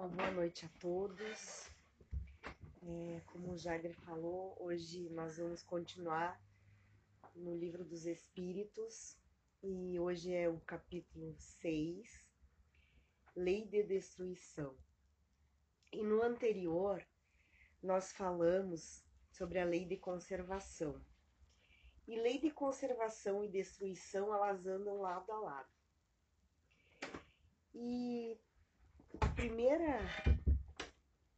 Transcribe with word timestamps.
Uma 0.00 0.08
boa 0.08 0.30
noite 0.30 0.64
a 0.64 0.68
todos. 0.80 1.68
É, 2.82 3.20
como 3.26 3.52
o 3.52 3.58
Jagger 3.58 3.94
falou, 3.96 4.56
hoje 4.58 5.10
nós 5.10 5.36
vamos 5.36 5.62
continuar 5.62 6.40
no 7.36 7.54
livro 7.54 7.84
dos 7.84 8.06
Espíritos 8.06 9.14
e 9.62 10.00
hoje 10.00 10.32
é 10.32 10.48
o 10.48 10.58
capítulo 10.60 11.34
6, 11.36 12.24
Lei 13.36 13.66
de 13.66 13.82
Destruição. 13.82 14.74
E 15.92 16.02
no 16.02 16.22
anterior 16.22 17.06
nós 17.82 18.10
falamos 18.10 19.04
sobre 19.30 19.58
a 19.58 19.66
lei 19.66 19.84
de 19.84 19.98
conservação. 19.98 20.98
E 22.08 22.18
lei 22.18 22.38
de 22.38 22.50
conservação 22.50 23.44
e 23.44 23.50
destruição 23.50 24.34
elas 24.34 24.66
andam 24.66 25.02
lado 25.02 25.30
a 25.30 25.38
lado. 25.40 25.68
E 27.74 28.40
a 29.18 29.28
primeira 29.28 29.98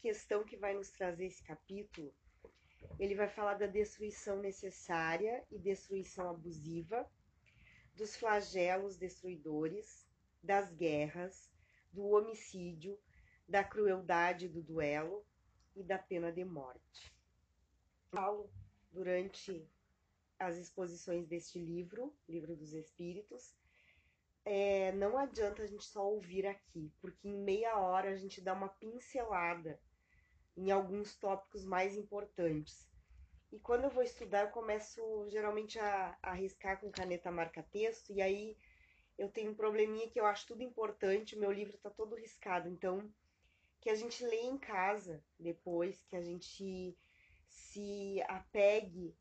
questão 0.00 0.42
que 0.42 0.56
vai 0.56 0.74
nos 0.74 0.90
trazer 0.90 1.26
esse 1.26 1.42
capítulo, 1.44 2.12
ele 2.98 3.14
vai 3.14 3.28
falar 3.28 3.54
da 3.54 3.66
destruição 3.66 4.40
necessária 4.40 5.44
e 5.50 5.58
destruição 5.58 6.28
abusiva, 6.28 7.08
dos 7.94 8.16
flagelos 8.16 8.96
destruidores, 8.96 10.06
das 10.42 10.72
guerras, 10.72 11.50
do 11.92 12.04
homicídio, 12.08 12.98
da 13.48 13.62
crueldade 13.62 14.48
do 14.48 14.62
duelo 14.62 15.24
e 15.76 15.82
da 15.82 15.98
pena 15.98 16.32
de 16.32 16.44
morte. 16.44 17.14
Falo 18.10 18.50
durante 18.90 19.68
as 20.38 20.56
exposições 20.56 21.26
deste 21.28 21.58
livro, 21.58 22.12
Livro 22.28 22.56
dos 22.56 22.72
Espíritos, 22.72 23.54
é, 24.44 24.81
não 24.92 25.18
adianta 25.18 25.62
a 25.62 25.66
gente 25.66 25.84
só 25.84 26.06
ouvir 26.06 26.46
aqui, 26.46 26.92
porque 27.00 27.28
em 27.28 27.36
meia 27.36 27.76
hora 27.78 28.10
a 28.10 28.16
gente 28.16 28.40
dá 28.40 28.52
uma 28.52 28.68
pincelada 28.68 29.80
em 30.56 30.70
alguns 30.70 31.16
tópicos 31.16 31.64
mais 31.64 31.96
importantes. 31.96 32.88
E 33.50 33.58
quando 33.58 33.84
eu 33.84 33.90
vou 33.90 34.02
estudar, 34.02 34.42
eu 34.42 34.50
começo 34.50 35.00
geralmente 35.28 35.78
a, 35.78 36.16
a 36.22 36.30
arriscar 36.30 36.80
com 36.80 36.90
caneta 36.90 37.30
marca-texto, 37.30 38.12
e 38.12 38.22
aí 38.22 38.56
eu 39.18 39.28
tenho 39.28 39.52
um 39.52 39.54
probleminha 39.54 40.08
que 40.08 40.18
eu 40.18 40.26
acho 40.26 40.46
tudo 40.46 40.62
importante, 40.62 41.38
meu 41.38 41.52
livro 41.52 41.76
está 41.76 41.90
todo 41.90 42.16
riscado. 42.16 42.68
Então, 42.68 43.12
que 43.80 43.90
a 43.90 43.94
gente 43.94 44.24
leia 44.24 44.46
em 44.46 44.58
casa 44.58 45.22
depois, 45.38 46.02
que 46.04 46.16
a 46.16 46.22
gente 46.22 46.96
se 47.48 48.22
apegue 48.28 49.14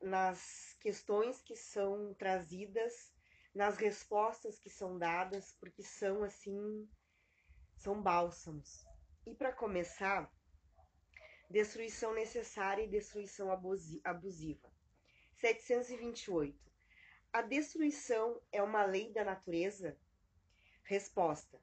nas 0.00 0.76
questões 0.80 1.40
que 1.40 1.54
são 1.54 2.12
trazidas 2.14 3.12
nas 3.54 3.76
respostas 3.76 4.58
que 4.58 4.70
são 4.70 4.98
dadas, 4.98 5.54
porque 5.60 5.82
são 5.82 6.22
assim, 6.22 6.88
são 7.76 8.00
bálsamos. 8.00 8.84
E 9.26 9.34
para 9.34 9.52
começar, 9.52 10.32
destruição 11.50 12.14
necessária 12.14 12.82
e 12.82 12.88
destruição 12.88 13.50
abusiva. 13.52 14.72
728. 15.36 16.58
A 17.32 17.42
destruição 17.42 18.40
é 18.50 18.62
uma 18.62 18.84
lei 18.84 19.12
da 19.12 19.24
natureza? 19.24 19.98
Resposta: 20.84 21.60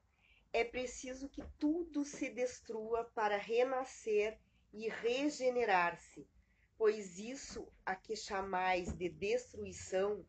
É 0.52 0.64
preciso 0.64 1.28
que 1.28 1.42
tudo 1.58 2.04
se 2.04 2.30
destrua 2.30 3.04
para 3.14 3.36
renascer 3.36 4.38
e 4.72 4.88
regenerar-se, 4.88 6.28
pois 6.76 7.18
isso 7.18 7.66
a 7.84 7.94
que 7.96 8.14
chamais 8.14 8.92
de 8.92 9.08
destruição 9.08 10.24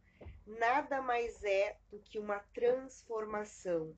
nada 0.45 1.01
mais 1.01 1.43
é 1.43 1.77
do 1.89 1.99
que 1.99 2.19
uma 2.19 2.39
transformação 2.53 3.95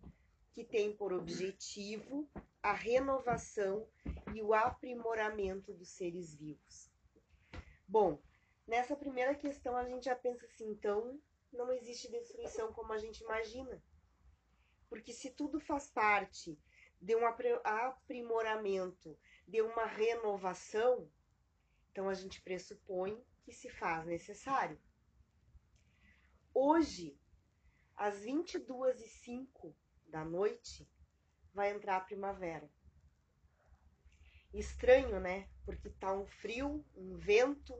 que 0.51 0.63
tem 0.63 0.95
por 0.95 1.11
objetivo 1.11 2.29
a 2.61 2.73
renovação 2.73 3.87
e 4.33 4.41
o 4.41 4.53
aprimoramento 4.53 5.73
dos 5.73 5.89
seres 5.89 6.35
vivos. 6.35 6.89
Bom, 7.87 8.21
nessa 8.65 8.95
primeira 8.95 9.35
questão 9.35 9.75
a 9.75 9.83
gente 9.83 10.05
já 10.05 10.15
pensa 10.15 10.45
assim, 10.45 10.69
então 10.69 11.19
não 11.51 11.71
existe 11.71 12.09
destruição 12.09 12.71
como 12.73 12.93
a 12.93 12.97
gente 12.97 13.21
imagina. 13.23 13.83
Porque 14.89 15.11
se 15.11 15.31
tudo 15.31 15.59
faz 15.59 15.89
parte 15.89 16.57
de 17.01 17.15
um 17.15 17.25
aprimoramento, 17.25 19.17
de 19.47 19.61
uma 19.61 19.85
renovação, 19.85 21.11
então 21.91 22.07
a 22.07 22.13
gente 22.13 22.41
pressupõe 22.41 23.21
que 23.43 23.51
se 23.51 23.69
faz 23.69 24.05
necessário. 24.05 24.79
Hoje, 26.55 27.19
às 27.95 28.19
22 28.21 29.01
e 29.01 29.07
05 29.07 29.75
da 30.05 30.23
noite, 30.23 30.87
vai 31.51 31.71
entrar 31.71 31.97
a 31.97 32.01
primavera. 32.01 32.69
Estranho, 34.53 35.19
né? 35.19 35.49
Porque 35.65 35.89
tá 35.89 36.13
um 36.13 36.27
frio, 36.27 36.85
um 36.95 37.17
vento. 37.17 37.73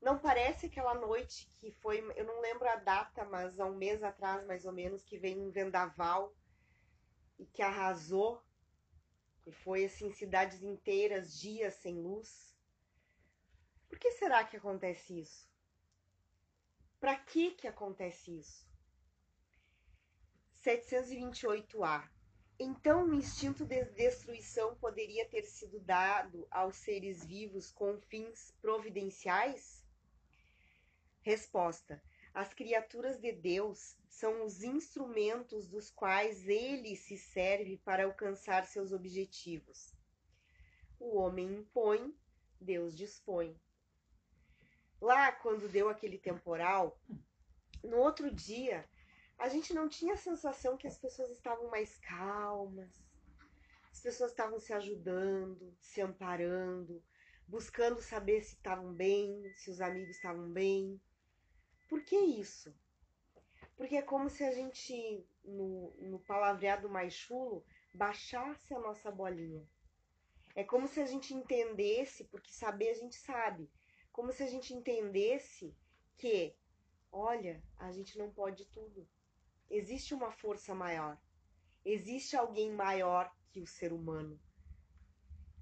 Não 0.00 0.16
parece 0.20 0.66
aquela 0.66 0.94
noite 0.94 1.48
que 1.58 1.72
foi, 1.72 1.98
eu 2.16 2.24
não 2.24 2.40
lembro 2.40 2.68
a 2.68 2.76
data, 2.76 3.24
mas 3.24 3.58
há 3.58 3.66
um 3.66 3.74
mês 3.74 4.04
atrás, 4.04 4.46
mais 4.46 4.64
ou 4.64 4.72
menos, 4.72 5.02
que 5.02 5.18
veio 5.18 5.42
um 5.42 5.50
vendaval 5.50 6.32
e 7.36 7.44
que 7.44 7.60
arrasou. 7.60 8.40
E 9.44 9.50
foi 9.50 9.86
assim, 9.86 10.12
cidades 10.12 10.62
inteiras, 10.62 11.36
dias 11.36 11.74
sem 11.74 12.00
luz. 12.00 12.56
Por 13.88 13.98
que 13.98 14.12
será 14.12 14.44
que 14.44 14.56
acontece 14.56 15.18
isso? 15.18 15.53
Para 17.04 17.16
que 17.16 17.50
que 17.50 17.68
acontece 17.68 18.38
isso? 18.38 18.66
728A. 20.64 22.08
Então, 22.58 23.04
o 23.04 23.12
instinto 23.12 23.66
de 23.66 23.84
destruição 23.84 24.74
poderia 24.76 25.28
ter 25.28 25.42
sido 25.42 25.78
dado 25.80 26.48
aos 26.50 26.78
seres 26.78 27.22
vivos 27.22 27.70
com 27.70 28.00
fins 28.00 28.54
providenciais? 28.62 29.84
Resposta: 31.20 32.02
As 32.32 32.54
criaturas 32.54 33.20
de 33.20 33.32
Deus 33.32 33.98
são 34.08 34.42
os 34.42 34.62
instrumentos 34.62 35.68
dos 35.68 35.90
quais 35.90 36.48
ele 36.48 36.96
se 36.96 37.18
serve 37.18 37.76
para 37.84 38.06
alcançar 38.06 38.64
seus 38.64 38.92
objetivos. 38.92 39.92
O 40.98 41.18
homem 41.18 41.52
impõe, 41.52 42.16
Deus 42.58 42.96
dispõe. 42.96 43.54
Lá, 45.04 45.30
quando 45.30 45.68
deu 45.68 45.90
aquele 45.90 46.16
temporal, 46.16 46.98
no 47.82 47.98
outro 47.98 48.30
dia, 48.30 48.88
a 49.38 49.50
gente 49.50 49.74
não 49.74 49.86
tinha 49.86 50.14
a 50.14 50.16
sensação 50.16 50.78
que 50.78 50.86
as 50.86 50.96
pessoas 50.96 51.30
estavam 51.30 51.68
mais 51.68 51.98
calmas, 51.98 53.04
as 53.92 54.00
pessoas 54.00 54.30
estavam 54.30 54.58
se 54.58 54.72
ajudando, 54.72 55.76
se 55.78 56.00
amparando, 56.00 57.04
buscando 57.46 58.00
saber 58.00 58.40
se 58.44 58.54
estavam 58.54 58.94
bem, 58.94 59.52
se 59.52 59.70
os 59.70 59.78
amigos 59.82 60.16
estavam 60.16 60.50
bem. 60.50 60.98
Por 61.86 62.02
que 62.02 62.16
isso? 62.16 62.74
Porque 63.76 63.96
é 63.96 64.02
como 64.02 64.30
se 64.30 64.42
a 64.42 64.52
gente, 64.52 65.22
no, 65.44 65.94
no 65.98 66.18
palavreado 66.20 66.88
mais 66.88 67.12
chulo, 67.12 67.62
baixasse 67.92 68.72
a 68.72 68.80
nossa 68.80 69.10
bolinha. 69.10 69.68
É 70.54 70.64
como 70.64 70.88
se 70.88 70.98
a 70.98 71.04
gente 71.04 71.34
entendesse, 71.34 72.24
porque 72.24 72.50
saber 72.50 72.88
a 72.88 72.94
gente 72.94 73.16
sabe, 73.16 73.68
como 74.14 74.32
se 74.32 74.44
a 74.44 74.46
gente 74.46 74.72
entendesse 74.72 75.76
que, 76.16 76.56
olha, 77.10 77.60
a 77.76 77.90
gente 77.90 78.16
não 78.16 78.30
pode 78.30 78.64
tudo. 78.66 79.08
Existe 79.68 80.14
uma 80.14 80.30
força 80.30 80.72
maior. 80.72 81.20
Existe 81.84 82.36
alguém 82.36 82.70
maior 82.70 83.28
que 83.50 83.60
o 83.60 83.66
ser 83.66 83.92
humano. 83.92 84.40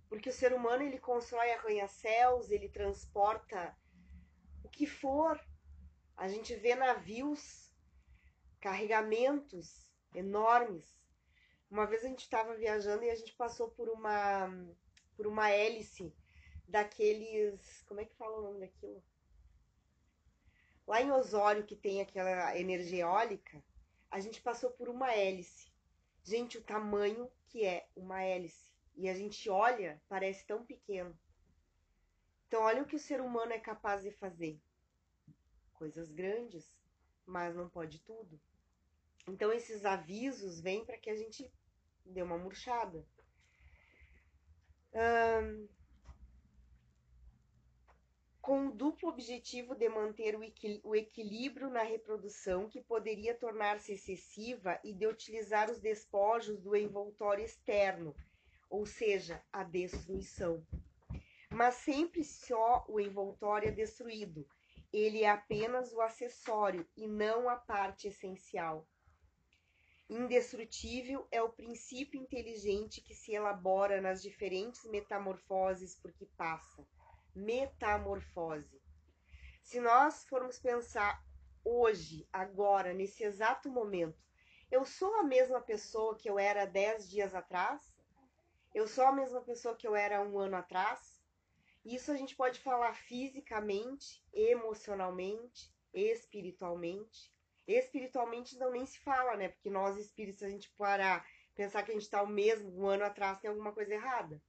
Porque 0.06 0.28
o 0.28 0.32
ser 0.32 0.52
humano 0.52 0.82
ele 0.82 0.98
constrói 0.98 1.50
arranha-céus, 1.50 2.50
ele 2.50 2.68
transporta 2.68 3.74
o 4.62 4.68
que 4.68 4.86
for. 4.86 5.42
A 6.14 6.28
gente 6.28 6.54
vê 6.54 6.74
navios, 6.74 7.72
carregamentos 8.60 9.90
enormes. 10.14 11.02
Uma 11.70 11.86
vez 11.86 12.04
a 12.04 12.08
gente 12.08 12.20
estava 12.20 12.54
viajando 12.54 13.02
e 13.02 13.10
a 13.10 13.14
gente 13.14 13.32
passou 13.32 13.70
por 13.70 13.88
uma 13.88 14.46
por 15.16 15.26
uma 15.26 15.50
hélice 15.50 16.14
daqueles. 16.72 17.82
Como 17.86 18.00
é 18.00 18.04
que 18.04 18.16
fala 18.16 18.38
o 18.38 18.42
nome 18.42 18.60
daquilo? 18.60 19.04
Lá 20.86 21.00
em 21.00 21.12
Osório, 21.12 21.64
que 21.64 21.76
tem 21.76 22.00
aquela 22.00 22.58
energia 22.58 23.02
eólica, 23.02 23.62
a 24.10 24.18
gente 24.18 24.42
passou 24.42 24.70
por 24.70 24.88
uma 24.88 25.12
hélice. 25.12 25.70
Gente, 26.24 26.58
o 26.58 26.62
tamanho 26.62 27.30
que 27.46 27.64
é 27.64 27.86
uma 27.94 28.22
hélice. 28.22 28.72
E 28.96 29.08
a 29.08 29.14
gente 29.14 29.48
olha, 29.48 30.00
parece 30.08 30.46
tão 30.46 30.64
pequeno. 30.64 31.16
Então, 32.46 32.62
olha 32.62 32.82
o 32.82 32.86
que 32.86 32.96
o 32.96 33.00
ser 33.00 33.20
humano 33.20 33.52
é 33.52 33.58
capaz 33.58 34.02
de 34.02 34.10
fazer. 34.10 34.60
Coisas 35.74 36.10
grandes, 36.10 36.66
mas 37.24 37.54
não 37.54 37.68
pode 37.68 37.98
tudo. 38.00 38.40
Então, 39.28 39.52
esses 39.52 39.84
avisos 39.84 40.60
vêm 40.60 40.84
para 40.84 40.98
que 40.98 41.10
a 41.10 41.16
gente 41.16 41.50
dê 42.04 42.22
uma 42.22 42.36
murchada. 42.36 43.06
Hum, 44.94 45.68
com 48.42 48.66
o 48.66 48.72
duplo 48.72 49.08
objetivo 49.08 49.72
de 49.76 49.88
manter 49.88 50.34
o, 50.82 50.96
equilíbrio 50.96 51.70
na 51.70 51.84
reprodução, 51.84 52.68
que 52.68 52.82
poderia 52.82 53.36
tornar-se 53.36 53.92
excessiva, 53.92 54.80
e 54.82 54.92
de 54.92 55.06
utilizar 55.06 55.70
os 55.70 55.78
despojos 55.78 56.60
do 56.60 56.74
envoltório 56.74 57.44
externo, 57.44 58.16
ou 58.68 58.84
seja, 58.84 59.40
a 59.52 59.62
destruição. 59.62 60.66
Mas 61.52 61.76
sempre 61.76 62.24
só 62.24 62.84
o 62.88 62.98
envoltório 62.98 63.68
é 63.68 63.72
destruído. 63.72 64.44
Ele 64.92 65.22
é 65.22 65.30
apenas 65.30 65.92
o 65.92 66.00
acessório 66.00 66.84
e 66.96 67.06
não 67.06 67.48
a 67.48 67.54
parte 67.54 68.08
essencial. 68.08 68.88
Indestrutível 70.10 71.28
é 71.30 71.40
o 71.40 71.48
princípio 71.48 72.20
inteligente 72.20 73.00
que 73.00 73.14
se 73.14 73.32
elabora 73.32 74.00
nas 74.00 74.20
diferentes 74.20 74.84
metamorfoses 74.90 75.94
por 75.94 76.12
que 76.12 76.26
passa. 76.36 76.84
Metamorfose. 77.34 78.82
Se 79.62 79.80
nós 79.80 80.24
formos 80.26 80.58
pensar 80.58 81.24
hoje, 81.64 82.28
agora, 82.30 82.92
nesse 82.92 83.24
exato 83.24 83.70
momento, 83.70 84.20
eu 84.70 84.84
sou 84.84 85.14
a 85.16 85.22
mesma 85.22 85.60
pessoa 85.60 86.16
que 86.16 86.28
eu 86.28 86.38
era 86.38 86.66
dez 86.66 87.08
dias 87.08 87.34
atrás? 87.34 87.94
Eu 88.74 88.86
sou 88.86 89.04
a 89.04 89.12
mesma 89.12 89.40
pessoa 89.40 89.74
que 89.74 89.86
eu 89.86 89.96
era 89.96 90.22
um 90.22 90.38
ano 90.38 90.56
atrás? 90.56 91.22
Isso 91.84 92.12
a 92.12 92.16
gente 92.16 92.36
pode 92.36 92.60
falar 92.60 92.94
fisicamente, 92.94 94.22
emocionalmente, 94.32 95.72
espiritualmente. 95.92 97.32
Espiritualmente 97.66 98.58
não 98.58 98.70
nem 98.70 98.84
se 98.84 98.98
fala, 98.98 99.36
né? 99.36 99.48
Porque 99.48 99.70
nós 99.70 99.96
espíritos, 99.96 100.40
se 100.40 100.44
a 100.44 100.50
gente 100.50 100.70
parar, 100.76 101.26
pensar 101.54 101.82
que 101.82 101.92
a 101.92 101.94
gente 101.94 102.02
está 102.02 102.22
o 102.22 102.26
mesmo 102.26 102.70
um 102.78 102.86
ano 102.86 103.04
atrás, 103.04 103.38
tem 103.38 103.48
alguma 103.48 103.72
coisa 103.72 103.94
errada. 103.94 104.42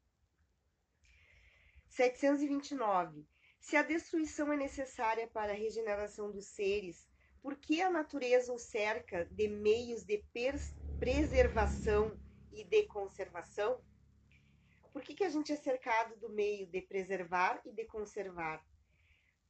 729. 1.94 3.24
Se 3.60 3.78
a 3.78 3.84
destruição 3.84 4.51
é 4.51 4.57
necessária 4.57 5.28
para 5.28 5.51
a 5.51 5.56
regeneração 5.56 6.31
dos 6.31 6.48
seres, 6.48 7.07
por 7.40 7.56
que 7.56 7.81
a 7.81 7.90
natureza 7.92 8.51
o 8.51 8.57
cerca 8.57 9.25
de 9.25 9.48
meios 9.48 10.04
de 10.04 10.24
preservação 11.00 12.19
e 12.51 12.63
de 12.63 12.84
conservação? 12.88 13.80
Por 14.92 15.04
que, 15.04 15.13
que 15.13 15.24
a 15.24 15.30
gente 15.30 15.51
é 15.51 15.56
cercado 15.56 16.19
do 16.19 16.30
meio 16.30 16.66
de 16.66 16.81
preservar 16.81 17.62
e 17.63 17.72
de 17.72 17.86
conservar? 17.86 18.66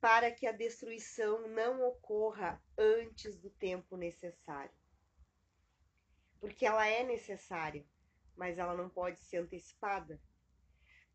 Para 0.01 0.29
que 0.29 0.45
a 0.45 0.51
destruição 0.51 1.47
não 1.47 1.81
ocorra 1.81 2.61
antes 2.77 3.39
do 3.39 3.49
tempo 3.51 3.95
necessário. 3.95 4.75
Porque 6.41 6.65
ela 6.65 6.85
é 6.85 7.03
necessária, 7.03 7.85
mas 8.35 8.57
ela 8.57 8.75
não 8.75 8.89
pode 8.89 9.17
ser 9.19 9.37
antecipada 9.37 10.19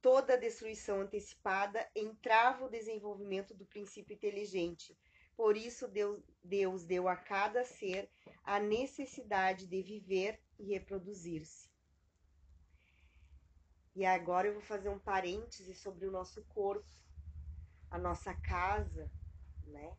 toda 0.00 0.38
destruição 0.38 1.00
antecipada 1.00 1.88
entrava 1.94 2.64
o 2.64 2.70
desenvolvimento 2.70 3.54
do 3.54 3.66
princípio 3.66 4.14
inteligente. 4.14 4.96
Por 5.36 5.56
isso, 5.56 5.86
Deus, 5.88 6.20
Deus 6.42 6.84
deu 6.84 7.08
a 7.08 7.16
cada 7.16 7.64
ser 7.64 8.10
a 8.42 8.58
necessidade 8.58 9.66
de 9.66 9.82
viver 9.82 10.40
e 10.58 10.72
reproduzir-se. 10.72 11.68
E 13.94 14.04
agora 14.04 14.48
eu 14.48 14.54
vou 14.54 14.62
fazer 14.62 14.88
um 14.88 14.98
parêntese 14.98 15.74
sobre 15.74 16.06
o 16.06 16.10
nosso 16.10 16.44
corpo, 16.44 16.88
a 17.90 17.98
nossa 17.98 18.34
casa, 18.34 19.10
né? 19.66 19.96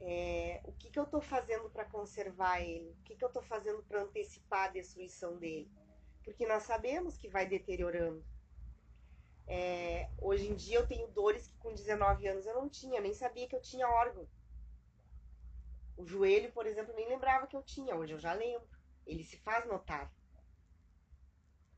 É, 0.00 0.60
o 0.64 0.72
que, 0.72 0.90
que 0.90 0.98
eu 0.98 1.04
estou 1.04 1.20
fazendo 1.20 1.70
para 1.70 1.84
conservar 1.86 2.60
ele? 2.60 2.90
O 2.90 3.02
que, 3.02 3.16
que 3.16 3.24
eu 3.24 3.28
estou 3.28 3.42
fazendo 3.42 3.82
para 3.84 4.02
antecipar 4.02 4.68
a 4.68 4.72
destruição 4.72 5.36
dele? 5.38 5.70
Porque 6.22 6.46
nós 6.46 6.64
sabemos 6.64 7.16
que 7.16 7.28
vai 7.28 7.46
deteriorando. 7.46 8.24
É, 9.46 10.10
hoje 10.18 10.48
em 10.48 10.54
dia 10.54 10.78
eu 10.78 10.86
tenho 10.86 11.06
dores 11.08 11.46
que 11.46 11.56
com 11.58 11.72
19 11.72 12.26
anos 12.26 12.46
eu 12.46 12.54
não 12.54 12.68
tinha, 12.68 13.00
nem 13.00 13.14
sabia 13.14 13.48
que 13.48 13.54
eu 13.54 13.62
tinha 13.62 13.88
órgão. 13.88 14.28
O 15.96 16.04
joelho, 16.04 16.52
por 16.52 16.66
exemplo, 16.66 16.94
nem 16.94 17.08
lembrava 17.08 17.46
que 17.46 17.56
eu 17.56 17.62
tinha, 17.62 17.94
hoje 17.94 18.12
eu 18.12 18.18
já 18.18 18.32
lembro. 18.32 18.68
Ele 19.06 19.24
se 19.24 19.36
faz 19.38 19.66
notar. 19.66 20.12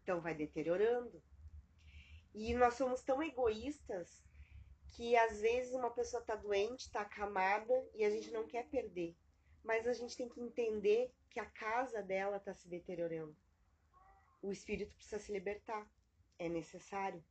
Então 0.02 0.20
vai 0.20 0.34
deteriorando. 0.34 1.22
E 2.34 2.54
nós 2.54 2.74
somos 2.74 3.02
tão 3.02 3.22
egoístas 3.22 4.24
que 4.92 5.14
às 5.16 5.40
vezes 5.40 5.74
uma 5.74 5.90
pessoa 5.90 6.20
está 6.20 6.34
doente, 6.34 6.86
está 6.86 7.02
acamada 7.02 7.74
e 7.94 8.04
a 8.04 8.10
gente 8.10 8.30
não 8.30 8.46
quer 8.46 8.66
perder. 8.68 9.14
Mas 9.62 9.86
a 9.86 9.92
gente 9.92 10.16
tem 10.16 10.28
que 10.28 10.40
entender 10.40 11.12
que 11.30 11.38
a 11.38 11.46
casa 11.46 12.02
dela 12.02 12.38
está 12.38 12.54
se 12.54 12.68
deteriorando. 12.68 13.36
O 14.40 14.50
espírito 14.50 14.94
precisa 14.94 15.18
se 15.18 15.32
libertar. 15.32 15.88
É 16.38 16.48
necessário. 16.48 17.22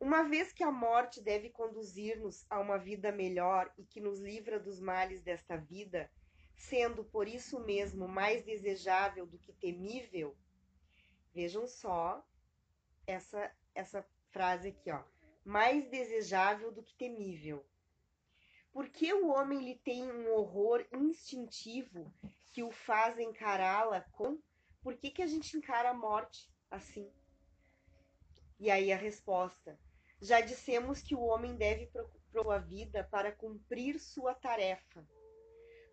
Uma 0.00 0.22
vez 0.22 0.52
que 0.52 0.62
a 0.62 0.70
morte 0.70 1.20
deve 1.20 1.50
conduzir-nos 1.50 2.46
a 2.48 2.60
uma 2.60 2.78
vida 2.78 3.10
melhor 3.10 3.72
e 3.76 3.84
que 3.84 4.00
nos 4.00 4.20
livra 4.20 4.60
dos 4.60 4.80
males 4.80 5.22
desta 5.22 5.56
vida, 5.56 6.08
sendo 6.54 7.04
por 7.04 7.26
isso 7.26 7.58
mesmo 7.60 8.06
mais 8.06 8.44
desejável 8.44 9.26
do 9.26 9.38
que 9.38 9.52
temível, 9.52 10.36
vejam 11.34 11.66
só 11.66 12.24
essa, 13.06 13.52
essa 13.74 14.06
frase 14.30 14.68
aqui, 14.68 14.90
ó. 14.90 15.02
Mais 15.44 15.88
desejável 15.90 16.70
do 16.70 16.82
que 16.82 16.94
temível. 16.94 17.66
Porque 18.72 19.12
o 19.12 19.28
homem 19.28 19.64
lhe 19.64 19.76
tem 19.78 20.04
um 20.04 20.32
horror 20.32 20.86
instintivo 20.92 22.12
que 22.52 22.62
o 22.62 22.70
faz 22.70 23.18
encará-la 23.18 24.02
com. 24.12 24.38
Por 24.80 24.96
que, 24.96 25.10
que 25.10 25.22
a 25.22 25.26
gente 25.26 25.56
encara 25.56 25.90
a 25.90 25.94
morte 25.94 26.48
assim? 26.70 27.10
E 28.60 28.70
aí 28.70 28.92
a 28.92 28.96
resposta: 28.96 29.78
já 30.20 30.40
dissemos 30.40 31.00
que 31.00 31.14
o 31.14 31.22
homem 31.22 31.56
deve 31.56 31.86
procurar 31.86 32.18
a 32.56 32.58
vida 32.58 33.02
para 33.04 33.32
cumprir 33.32 33.98
sua 33.98 34.34
tarefa. 34.34 35.04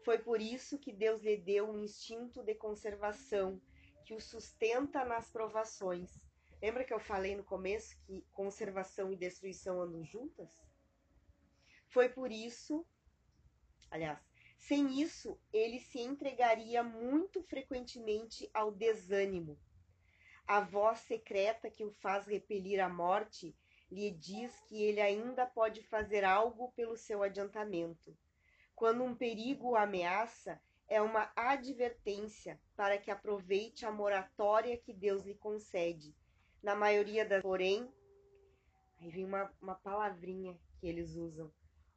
Foi 0.04 0.20
por 0.20 0.40
isso 0.40 0.78
que 0.78 0.94
Deus 0.94 1.22
lhe 1.22 1.38
deu 1.38 1.70
um 1.70 1.80
instinto 1.80 2.44
de 2.44 2.54
conservação 2.54 3.60
que 4.06 4.14
o 4.14 4.22
sustenta 4.22 5.04
nas 5.04 5.32
provações. 5.32 6.20
Lembra 6.62 6.84
que 6.84 6.94
eu 6.94 7.00
falei 7.00 7.36
no 7.36 7.44
começo 7.44 7.98
que 8.02 8.24
conservação 8.32 9.12
e 9.12 9.16
destruição 9.16 9.82
andam 9.82 10.04
juntas? 10.04 10.52
Foi 11.88 12.10
por 12.10 12.32
isso, 12.32 12.86
aliás, 13.90 14.20
sem 14.58 15.02
isso, 15.02 15.40
ele 15.54 15.80
se 15.80 16.00
entregaria 16.00 16.84
muito 16.84 17.42
frequentemente 17.44 18.50
ao 18.54 18.72
desânimo. 18.72 19.60
A 20.48 20.60
voz 20.60 21.00
secreta 21.00 21.70
que 21.70 21.84
o 21.84 21.92
faz 21.92 22.26
repelir 22.26 22.80
a 22.80 22.90
morte 22.90 23.56
lhe 23.96 24.12
diz 24.12 24.60
que 24.68 24.84
ele 24.84 25.00
ainda 25.00 25.46
pode 25.46 25.82
fazer 25.82 26.26
algo 26.26 26.74
pelo 26.74 26.98
seu 26.98 27.24
adiantamento. 27.24 28.14
Quando 28.76 29.06
um 29.06 29.16
perigo 29.16 29.70
o 29.70 29.76
ameaça, 29.78 30.62
é 30.86 31.02
uma 31.02 31.32
advertência 31.34 32.60
para 32.76 32.98
que 32.98 33.10
aproveite 33.10 33.86
a 33.86 33.92
moratória 33.92 34.78
que 34.78 34.92
Deus 34.92 35.24
lhe 35.24 35.34
concede. 35.36 36.14
Na 36.62 36.76
maioria 36.76 37.26
das, 37.26 37.42
porém, 37.42 37.90
aí 39.00 39.10
vem 39.10 39.24
uma, 39.24 39.50
uma 39.62 39.76
palavrinha 39.76 40.60
que 40.78 40.88
eles 40.88 41.16
usam. 41.16 41.50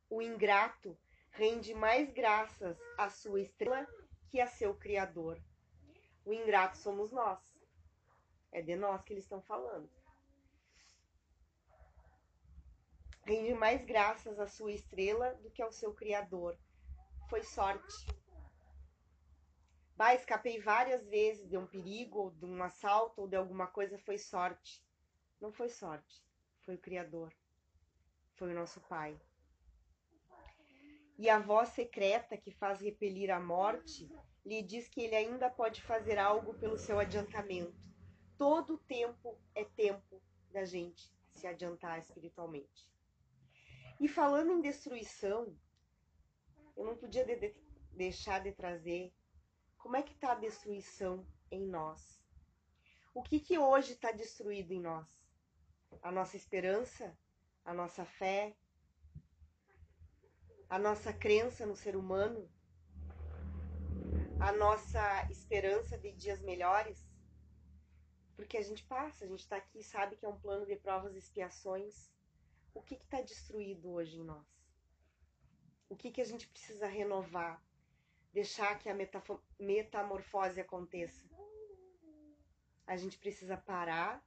O 0.08 0.22
ingrato 0.22 0.96
rende 1.32 1.74
mais 1.74 2.12
graças 2.12 2.78
à 2.96 3.10
sua 3.10 3.40
estrela 3.40 3.84
que 4.28 4.40
a 4.40 4.46
seu 4.46 4.72
Criador. 4.72 5.42
O 6.24 6.32
ingrato 6.32 6.78
somos 6.78 7.10
nós. 7.10 7.40
É 8.52 8.62
de 8.62 8.76
nós 8.76 9.02
que 9.02 9.12
eles 9.12 9.24
estão 9.24 9.42
falando. 9.42 9.97
Rende 13.28 13.52
mais 13.52 13.84
graças 13.84 14.40
à 14.40 14.48
sua 14.48 14.72
estrela 14.72 15.34
do 15.42 15.50
que 15.50 15.60
ao 15.60 15.70
seu 15.70 15.92
Criador. 15.92 16.58
Foi 17.28 17.42
sorte. 17.42 18.06
Bah, 19.94 20.14
escapei 20.14 20.58
várias 20.58 21.06
vezes 21.06 21.46
de 21.46 21.58
um 21.58 21.66
perigo, 21.66 22.20
ou 22.20 22.30
de 22.30 22.46
um 22.46 22.62
assalto, 22.62 23.20
ou 23.20 23.28
de 23.28 23.36
alguma 23.36 23.66
coisa, 23.66 23.98
foi 23.98 24.16
sorte. 24.16 24.82
Não 25.38 25.52
foi 25.52 25.68
sorte, 25.68 26.24
foi 26.62 26.76
o 26.76 26.80
Criador. 26.80 27.30
Foi 28.36 28.50
o 28.50 28.54
nosso 28.54 28.80
Pai. 28.88 29.20
E 31.18 31.28
a 31.28 31.38
voz 31.38 31.68
secreta 31.68 32.34
que 32.34 32.50
faz 32.50 32.80
repelir 32.80 33.30
a 33.30 33.38
morte 33.38 34.10
lhe 34.42 34.62
diz 34.62 34.88
que 34.88 35.02
ele 35.02 35.14
ainda 35.14 35.50
pode 35.50 35.82
fazer 35.82 36.16
algo 36.16 36.54
pelo 36.54 36.78
seu 36.78 36.98
adiantamento. 36.98 37.76
Todo 38.38 38.78
tempo 38.78 39.38
é 39.54 39.66
tempo 39.66 40.18
da 40.50 40.64
gente 40.64 41.12
se 41.34 41.46
adiantar 41.46 41.98
espiritualmente. 41.98 42.88
E 44.00 44.06
falando 44.06 44.52
em 44.52 44.60
destruição, 44.60 45.56
eu 46.76 46.84
não 46.84 46.96
podia 46.96 47.24
de 47.24 47.34
de 47.36 47.54
deixar 47.92 48.40
de 48.40 48.52
trazer 48.52 49.12
como 49.76 49.96
é 49.96 50.02
que 50.02 50.12
está 50.12 50.32
a 50.32 50.36
destruição 50.36 51.26
em 51.50 51.66
nós. 51.66 52.22
O 53.12 53.22
que, 53.22 53.40
que 53.40 53.58
hoje 53.58 53.94
está 53.94 54.12
destruído 54.12 54.72
em 54.72 54.80
nós? 54.80 55.08
A 56.02 56.12
nossa 56.12 56.36
esperança, 56.36 57.18
a 57.64 57.74
nossa 57.74 58.04
fé, 58.04 58.56
a 60.68 60.78
nossa 60.78 61.12
crença 61.12 61.66
no 61.66 61.74
ser 61.74 61.96
humano, 61.96 62.48
a 64.38 64.52
nossa 64.52 65.28
esperança 65.30 65.98
de 65.98 66.12
dias 66.12 66.40
melhores. 66.42 67.10
Porque 68.36 68.56
a 68.56 68.62
gente 68.62 68.84
passa, 68.84 69.24
a 69.24 69.28
gente 69.28 69.40
está 69.40 69.56
aqui, 69.56 69.82
sabe 69.82 70.16
que 70.16 70.24
é 70.24 70.28
um 70.28 70.38
plano 70.38 70.64
de 70.64 70.76
provas 70.76 71.14
e 71.16 71.18
expiações 71.18 72.12
o 72.78 72.82
que 72.82 72.94
está 72.94 73.20
destruído 73.20 73.90
hoje 73.90 74.20
em 74.20 74.24
nós? 74.24 74.46
O 75.88 75.96
que, 75.96 76.12
que 76.12 76.20
a 76.20 76.24
gente 76.24 76.46
precisa 76.46 76.86
renovar? 76.86 77.60
Deixar 78.32 78.78
que 78.78 78.88
a 78.88 78.96
metamorfose 79.58 80.60
aconteça. 80.60 81.28
a 82.86 82.96
gente 82.96 83.18
precisa 83.18 83.56
parar 83.56 84.24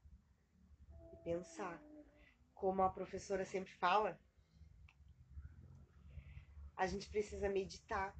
e 1.13 1.15
pensar. 1.23 1.81
Como 2.53 2.83
a 2.83 2.89
professora 2.89 3.45
sempre 3.45 3.71
fala, 3.71 4.19
a 6.75 6.85
gente 6.85 7.09
precisa 7.09 7.47
meditar. 7.47 8.13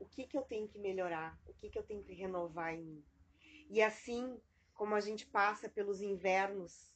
O 0.00 0.06
que, 0.06 0.26
que 0.26 0.36
eu 0.36 0.42
tenho 0.42 0.66
que 0.66 0.78
melhorar? 0.78 1.40
O 1.46 1.54
que, 1.54 1.70
que 1.70 1.78
eu 1.78 1.84
tenho 1.84 2.02
que 2.02 2.12
renovar 2.12 2.74
em 2.74 2.84
mim? 2.84 3.04
E 3.70 3.80
assim 3.80 4.42
como 4.74 4.96
a 4.96 5.00
gente 5.00 5.24
passa 5.26 5.68
pelos 5.68 6.02
invernos 6.02 6.92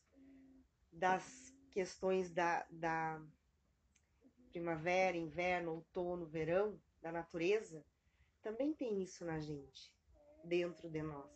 das 0.91 1.46
questões 1.77 2.31
da, 2.31 2.67
da 2.71 3.21
primavera, 4.49 5.15
inverno, 5.15 5.73
outono, 5.73 6.25
verão, 6.25 6.81
da 7.03 7.13
natureza, 7.13 7.85
também 8.41 8.73
tem 8.73 9.03
isso 9.03 9.27
na 9.27 9.39
gente, 9.39 9.95
dentro 10.43 10.89
de 10.89 11.03
nós. 11.03 11.31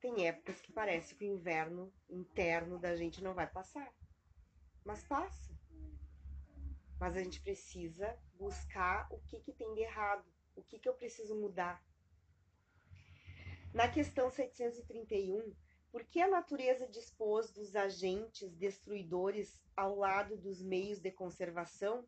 Tem 0.00 0.26
épocas 0.26 0.58
que 0.62 0.72
parece 0.72 1.14
que 1.14 1.26
o 1.26 1.34
inverno 1.34 1.92
interno 2.08 2.78
da 2.78 2.96
gente 2.96 3.22
não 3.22 3.34
vai 3.34 3.46
passar, 3.46 3.94
mas 4.82 5.04
passa. 5.04 5.52
Mas 6.98 7.14
a 7.14 7.22
gente 7.22 7.42
precisa 7.42 8.18
buscar 8.38 9.06
o 9.12 9.18
que, 9.26 9.38
que 9.40 9.52
tem 9.52 9.74
de 9.74 9.82
errado, 9.82 10.24
o 10.56 10.62
que, 10.62 10.78
que 10.78 10.88
eu 10.88 10.94
preciso 10.94 11.38
mudar. 11.38 11.84
Na 13.74 13.86
questão 13.86 14.30
731, 14.30 15.54
por 15.94 16.02
que 16.02 16.20
a 16.20 16.26
natureza 16.26 16.88
dispôs 16.88 17.52
dos 17.52 17.76
agentes 17.76 18.52
destruidores 18.56 19.62
ao 19.76 19.94
lado 19.94 20.36
dos 20.36 20.60
meios 20.60 20.98
de 20.98 21.12
conservação? 21.12 22.04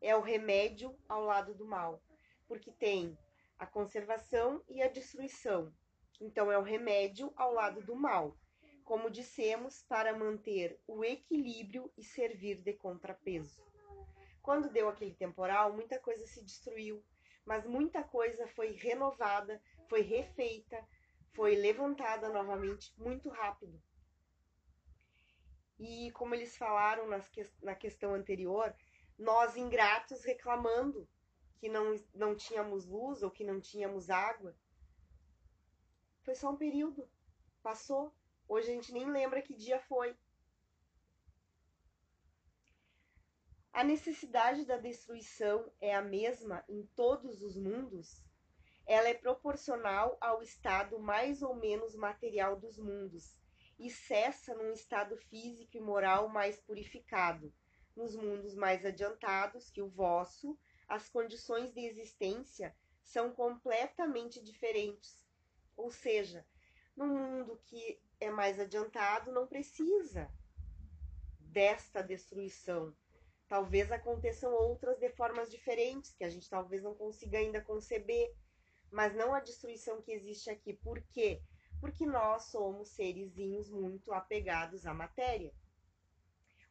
É 0.00 0.14
o 0.14 0.20
remédio 0.20 0.96
ao 1.08 1.24
lado 1.24 1.52
do 1.52 1.66
mal 1.66 2.00
porque 2.46 2.70
tem 2.70 3.18
a 3.58 3.66
conservação 3.66 4.62
e 4.68 4.80
a 4.80 4.88
destruição. 4.88 5.74
Então, 6.20 6.52
é 6.52 6.56
o 6.56 6.62
remédio 6.62 7.32
ao 7.34 7.52
lado 7.52 7.82
do 7.82 7.96
mal, 7.96 8.38
como 8.84 9.10
dissemos, 9.10 9.82
para 9.88 10.16
manter 10.16 10.80
o 10.86 11.04
equilíbrio 11.04 11.92
e 11.96 12.04
servir 12.04 12.62
de 12.62 12.72
contrapeso. 12.72 13.66
Quando 14.40 14.70
deu 14.70 14.88
aquele 14.88 15.16
temporal, 15.16 15.72
muita 15.72 15.98
coisa 15.98 16.24
se 16.24 16.40
destruiu, 16.44 17.04
mas 17.44 17.66
muita 17.66 18.04
coisa 18.04 18.46
foi 18.46 18.76
renovada, 18.76 19.60
foi 19.88 20.02
refeita, 20.02 20.86
foi 21.36 21.54
levantada 21.54 22.30
novamente 22.30 22.92
muito 22.96 23.28
rápido. 23.28 23.80
E 25.78 26.10
como 26.12 26.34
eles 26.34 26.56
falaram 26.56 27.06
nas, 27.06 27.30
na 27.62 27.74
questão 27.74 28.14
anterior, 28.14 28.74
nós 29.18 29.54
ingratos 29.54 30.24
reclamando 30.24 31.06
que 31.58 31.68
não, 31.68 31.94
não 32.14 32.34
tínhamos 32.34 32.86
luz 32.86 33.22
ou 33.22 33.30
que 33.30 33.44
não 33.44 33.60
tínhamos 33.60 34.08
água. 34.08 34.56
Foi 36.22 36.34
só 36.34 36.50
um 36.50 36.56
período. 36.56 37.06
Passou. 37.62 38.14
Hoje 38.48 38.70
a 38.70 38.74
gente 38.74 38.92
nem 38.92 39.10
lembra 39.10 39.42
que 39.42 39.54
dia 39.54 39.78
foi. 39.80 40.16
A 43.74 43.84
necessidade 43.84 44.64
da 44.64 44.78
destruição 44.78 45.70
é 45.78 45.94
a 45.94 46.00
mesma 46.00 46.64
em 46.66 46.86
todos 46.96 47.42
os 47.42 47.56
mundos? 47.56 48.25
Ela 48.86 49.08
é 49.08 49.14
proporcional 49.14 50.16
ao 50.20 50.42
estado 50.42 50.98
mais 50.98 51.42
ou 51.42 51.54
menos 51.56 51.94
material 51.96 52.58
dos 52.58 52.78
mundos 52.78 53.36
e 53.78 53.90
cessa 53.90 54.54
num 54.54 54.72
estado 54.72 55.16
físico 55.16 55.76
e 55.76 55.80
moral 55.80 56.28
mais 56.28 56.60
purificado, 56.60 57.52
nos 57.94 58.14
mundos 58.14 58.54
mais 58.54 58.84
adiantados 58.84 59.70
que 59.70 59.82
o 59.82 59.88
vosso, 59.88 60.58
as 60.88 61.08
condições 61.08 61.74
de 61.74 61.80
existência 61.80 62.74
são 63.02 63.32
completamente 63.32 64.42
diferentes. 64.42 65.26
Ou 65.76 65.90
seja, 65.90 66.46
no 66.96 67.06
mundo 67.06 67.60
que 67.64 68.00
é 68.20 68.30
mais 68.30 68.58
adiantado, 68.58 69.32
não 69.32 69.46
precisa 69.46 70.30
desta 71.40 72.02
destruição. 72.02 72.94
Talvez 73.48 73.92
aconteçam 73.92 74.52
outras 74.52 74.98
de 74.98 75.08
formas 75.10 75.50
diferentes, 75.50 76.14
que 76.14 76.24
a 76.24 76.30
gente 76.30 76.48
talvez 76.48 76.82
não 76.82 76.94
consiga 76.94 77.38
ainda 77.38 77.60
conceber, 77.60 78.34
mas 78.90 79.14
não 79.14 79.34
a 79.34 79.40
destruição 79.40 80.00
que 80.00 80.12
existe 80.12 80.50
aqui. 80.50 80.72
Por 80.72 81.00
quê? 81.00 81.42
Porque 81.80 82.06
nós 82.06 82.44
somos 82.44 82.88
serizinhos 82.88 83.70
muito 83.70 84.12
apegados 84.12 84.86
à 84.86 84.94
matéria. 84.94 85.52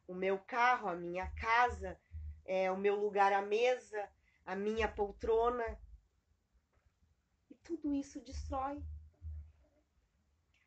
O 0.06 0.14
meu 0.14 0.38
carro, 0.38 0.88
a 0.88 0.96
minha 0.96 1.28
casa, 1.32 1.98
é, 2.44 2.70
o 2.70 2.76
meu 2.76 2.96
lugar 2.96 3.32
à 3.32 3.42
mesa, 3.42 4.08
a 4.44 4.54
minha 4.54 4.88
poltrona. 4.88 5.78
E 7.50 7.54
tudo 7.56 7.92
isso 7.92 8.20
destrói. 8.20 8.82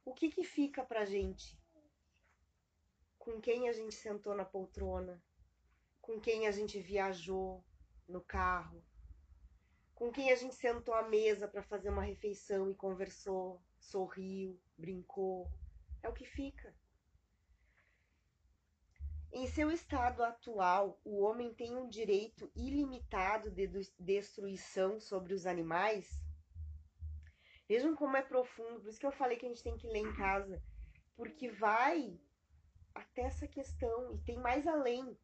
O 0.05 0.13
que, 0.13 0.29
que 0.29 0.43
fica 0.43 0.83
pra 0.83 1.05
gente? 1.05 1.57
Com 3.17 3.39
quem 3.39 3.69
a 3.69 3.73
gente 3.73 3.93
sentou 3.93 4.33
na 4.33 4.45
poltrona? 4.45 5.21
Com 6.01 6.19
quem 6.19 6.47
a 6.47 6.51
gente 6.51 6.79
viajou 6.79 7.63
no 8.07 8.21
carro? 8.21 8.83
Com 9.99 10.13
quem 10.13 10.31
a 10.31 10.35
gente 10.37 10.55
sentou 10.55 10.93
à 10.93 11.03
mesa 11.09 11.45
para 11.45 11.61
fazer 11.61 11.89
uma 11.89 12.01
refeição 12.01 12.71
e 12.71 12.73
conversou, 12.73 13.61
sorriu, 13.77 14.57
brincou? 14.77 15.51
É 16.01 16.07
o 16.07 16.13
que 16.13 16.23
fica. 16.23 16.73
Em 19.33 19.45
seu 19.45 19.69
estado 19.69 20.23
atual, 20.23 20.97
o 21.03 21.19
homem 21.19 21.53
tem 21.53 21.75
um 21.75 21.89
direito 21.89 22.49
ilimitado 22.55 23.51
de 23.51 23.67
destruição 23.99 25.01
sobre 25.01 25.33
os 25.33 25.45
animais? 25.45 26.09
Vejam 27.67 27.93
como 27.93 28.15
é 28.15 28.21
profundo, 28.21 28.79
por 28.79 28.89
isso 28.89 28.99
que 29.01 29.05
eu 29.05 29.11
falei 29.11 29.37
que 29.37 29.45
a 29.45 29.49
gente 29.49 29.61
tem 29.61 29.75
que 29.75 29.85
ler 29.85 29.99
em 29.99 30.15
casa, 30.15 30.63
porque 31.17 31.51
vai 31.51 32.17
até 32.95 33.23
essa 33.23 33.45
questão 33.45 34.13
e 34.15 34.17
tem 34.19 34.37
mais 34.37 34.65
além. 34.65 35.17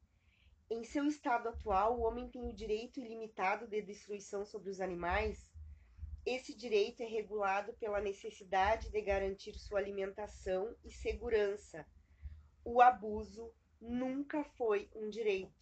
Em 0.67 0.83
seu 0.83 1.05
estado 1.05 1.49
atual, 1.49 1.95
o 1.95 2.01
homem 2.01 2.27
tem 2.27 2.49
o 2.49 2.53
direito 2.53 2.99
ilimitado 2.99 3.67
de 3.67 3.83
destruição 3.83 4.43
sobre 4.43 4.71
os 4.71 4.81
animais. 4.81 5.53
Esse 6.25 6.55
direito 6.55 7.01
é 7.01 7.05
regulado 7.05 7.73
pela 7.73 8.01
necessidade 8.01 8.89
de 8.89 8.99
garantir 8.99 9.53
sua 9.59 9.77
alimentação 9.77 10.75
e 10.83 10.89
segurança. 10.89 11.85
O 12.63 12.81
abuso 12.81 13.53
nunca 13.79 14.43
foi 14.43 14.89
um 14.95 15.07
direito. 15.07 15.53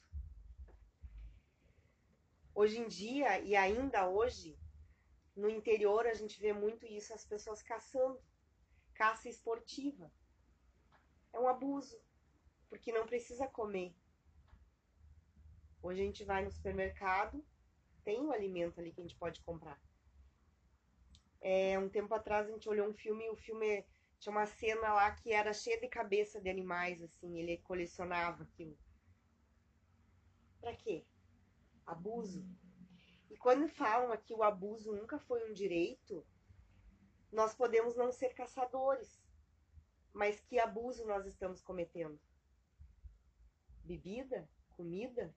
Hoje 2.55 2.79
em 2.79 2.87
dia, 2.87 3.41
e 3.41 3.57
ainda 3.57 4.07
hoje, 4.07 4.57
no 5.35 5.49
interior 5.49 6.07
a 6.07 6.13
gente 6.13 6.39
vê 6.39 6.53
muito 6.53 6.85
isso, 6.85 7.13
as 7.13 7.25
pessoas 7.25 7.61
caçando, 7.61 8.23
caça 8.93 9.27
esportiva. 9.27 10.09
É 11.33 11.39
um 11.39 11.47
abuso, 11.49 11.99
porque 12.69 12.93
não 12.93 13.05
precisa 13.05 13.47
comer. 13.47 13.93
Hoje 15.83 16.01
a 16.01 16.05
gente 16.05 16.23
vai 16.23 16.45
no 16.45 16.49
supermercado, 16.49 17.45
tem 18.05 18.21
o 18.21 18.27
um 18.27 18.31
alimento 18.31 18.79
ali 18.79 18.93
que 18.93 19.01
a 19.01 19.03
gente 19.03 19.17
pode 19.17 19.41
comprar. 19.41 19.77
É, 21.41 21.77
um 21.77 21.89
tempo 21.89 22.13
atrás 22.13 22.47
a 22.47 22.51
gente 22.51 22.69
olhou 22.69 22.87
um 22.87 22.93
filme, 22.93 23.29
o 23.29 23.35
filme 23.35 23.85
tinha 24.17 24.31
uma 24.31 24.45
cena 24.45 24.93
lá 24.93 25.11
que 25.11 25.33
era 25.33 25.51
cheia 25.51 25.77
de 25.81 25.89
cabeça 25.89 26.39
de 26.39 26.49
animais, 26.49 27.03
assim, 27.03 27.37
ele 27.37 27.57
colecionava 27.57 28.43
aquilo. 28.43 28.77
Pra 30.61 30.73
quê? 30.73 31.05
Abuso. 31.85 32.47
E 33.29 33.35
quando 33.35 33.67
falam 33.67 34.13
aqui 34.13 34.33
o 34.33 34.41
abuso 34.41 34.95
nunca 34.95 35.19
foi 35.19 35.51
um 35.51 35.53
direito, 35.53 36.25
nós 37.29 37.53
podemos 37.53 37.93
não 37.97 38.09
ser 38.09 38.33
caçadores, 38.33 39.21
mas 40.13 40.39
que 40.39 40.57
abuso 40.57 41.05
nós 41.05 41.25
estamos 41.25 41.61
cometendo? 41.61 42.17
Bebida? 43.83 44.49
Comida? 44.77 45.35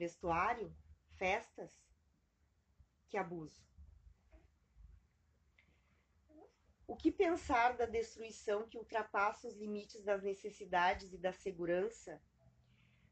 Vestuário? 0.00 0.74
Festas? 1.18 1.78
Que 3.10 3.18
abuso? 3.18 3.62
O 6.86 6.96
que 6.96 7.12
pensar 7.12 7.76
da 7.76 7.84
destruição 7.84 8.66
que 8.66 8.78
ultrapassa 8.78 9.46
os 9.46 9.54
limites 9.58 10.02
das 10.02 10.22
necessidades 10.22 11.12
e 11.12 11.18
da 11.18 11.34
segurança? 11.34 12.18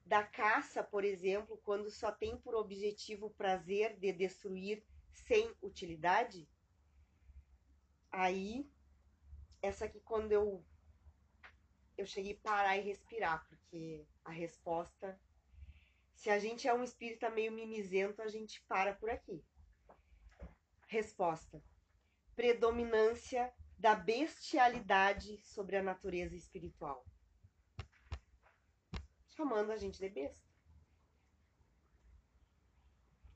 Da 0.07 0.23
caça, 0.25 0.83
por 0.83 1.05
exemplo, 1.05 1.61
quando 1.63 1.91
só 1.91 2.11
tem 2.11 2.39
por 2.39 2.55
objetivo 2.55 3.27
o 3.27 3.35
prazer 3.35 3.99
de 3.99 4.11
destruir 4.11 4.83
sem 5.13 5.55
utilidade? 5.61 6.49
Aí, 8.11 8.67
essa 9.61 9.85
aqui, 9.85 10.01
quando 10.01 10.33
eu, 10.33 10.65
eu 11.99 12.07
cheguei 12.07 12.33
a 12.33 12.49
parar 12.49 12.79
e 12.79 12.81
respirar, 12.81 13.47
porque 13.47 14.07
a 14.25 14.31
resposta. 14.31 15.21
Se 16.19 16.31
a 16.31 16.39
gente 16.41 16.67
é 16.67 16.75
um 16.75 16.83
espírita 16.83 17.31
meio 17.31 17.53
mimizento, 17.53 18.21
a 18.21 18.27
gente 18.27 18.61
para 18.67 18.93
por 18.93 19.09
aqui. 19.09 19.41
Resposta: 20.89 21.63
predominância 22.35 23.55
da 23.79 23.95
bestialidade 23.95 25.39
sobre 25.45 25.77
a 25.77 25.83
natureza 25.83 26.35
espiritual. 26.35 27.07
Chamando 29.29 29.71
a 29.71 29.77
gente 29.77 30.01
de 30.01 30.09
besta. 30.09 30.45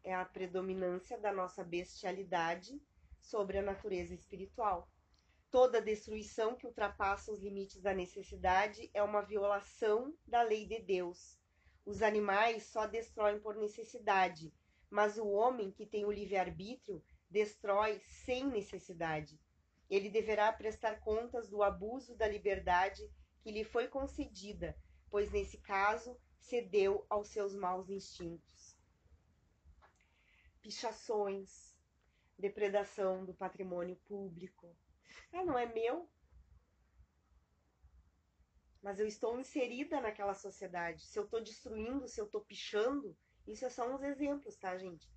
É 0.03 0.13
a 0.13 0.25
predominância 0.25 1.17
da 1.17 1.33
nossa 1.33 1.63
bestialidade 1.63 2.83
sobre 3.21 3.59
a 3.59 3.63
natureza 3.63 4.13
espiritual. 4.13 4.91
Toda 5.53 5.81
destruição 5.81 6.57
que 6.57 6.67
ultrapassa 6.67 7.31
os 7.31 7.41
limites 7.41 7.81
da 7.81 7.95
necessidade 7.95 8.91
é 8.93 9.01
uma 9.05 9.23
violação 9.23 10.13
da 10.27 10.43
lei 10.43 10.67
de 10.67 10.81
Deus. 10.81 11.41
Os 11.85 12.03
animais 12.03 12.65
só 12.65 12.87
destroem 12.87 13.41
por 13.41 13.57
necessidade, 13.57 14.53
mas 14.89 15.19
o 15.19 15.27
homem 15.27 15.71
que 15.71 15.87
tem 15.87 16.05
o 16.05 16.13
livre-arbítrio 16.13 17.03
destrói 17.29 17.99
sem 18.25 18.47
necessidade. 18.47 19.41
Ele 19.91 20.09
deverá 20.09 20.53
prestar 20.53 21.01
contas 21.01 21.49
do 21.49 21.63
abuso 21.63 22.15
da 22.15 22.29
liberdade 22.29 23.03
que 23.41 23.51
lhe 23.51 23.65
foi 23.65 23.89
concedida, 23.89 24.77
pois 25.11 25.31
nesse 25.33 25.59
caso 25.59 26.17
cedeu 26.39 27.05
aos 27.09 27.29
seus 27.29 27.55
maus 27.55 27.91
instintos. 27.91 28.77
Pichações, 30.61 31.77
depredação 32.39 33.25
do 33.25 33.35
patrimônio 33.35 33.97
público. 34.07 34.77
Ah, 35.33 35.45
não 35.45 35.59
é 35.59 35.67
meu? 35.67 36.09
Mas 38.83 38.99
eu 38.99 39.07
estou 39.07 39.39
inserida 39.39 40.01
naquela 40.01 40.35
sociedade. 40.35 41.07
Se 41.07 41.17
eu 41.19 41.25
estou 41.25 41.41
destruindo, 41.41 42.09
se 42.09 42.21
eu 42.21 42.27
estou 42.27 42.41
pichando, 42.41 43.17
isso 43.47 43.65
é 43.65 43.71
só 43.71 43.89
uns 43.89 44.03
exemplos, 44.03 44.57
tá, 44.57 44.77
gente? 44.77 45.09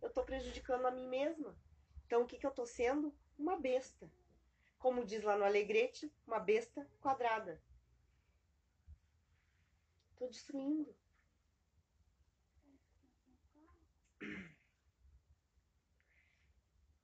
Eu 0.00 0.08
estou 0.08 0.24
prejudicando 0.24 0.86
a 0.86 0.90
mim 0.92 1.08
mesma. 1.08 1.58
Então, 2.06 2.22
o 2.22 2.26
que, 2.26 2.38
que 2.38 2.46
eu 2.46 2.50
estou 2.50 2.66
sendo? 2.66 3.12
Uma 3.36 3.56
besta. 3.56 4.10
Como 4.78 5.04
diz 5.04 5.22
lá 5.22 5.36
no 5.36 5.44
Alegrete, 5.44 6.10
uma 6.26 6.38
besta 6.38 6.88
quadrada. 7.00 7.60
Estou 10.12 10.28
destruindo. 10.28 10.94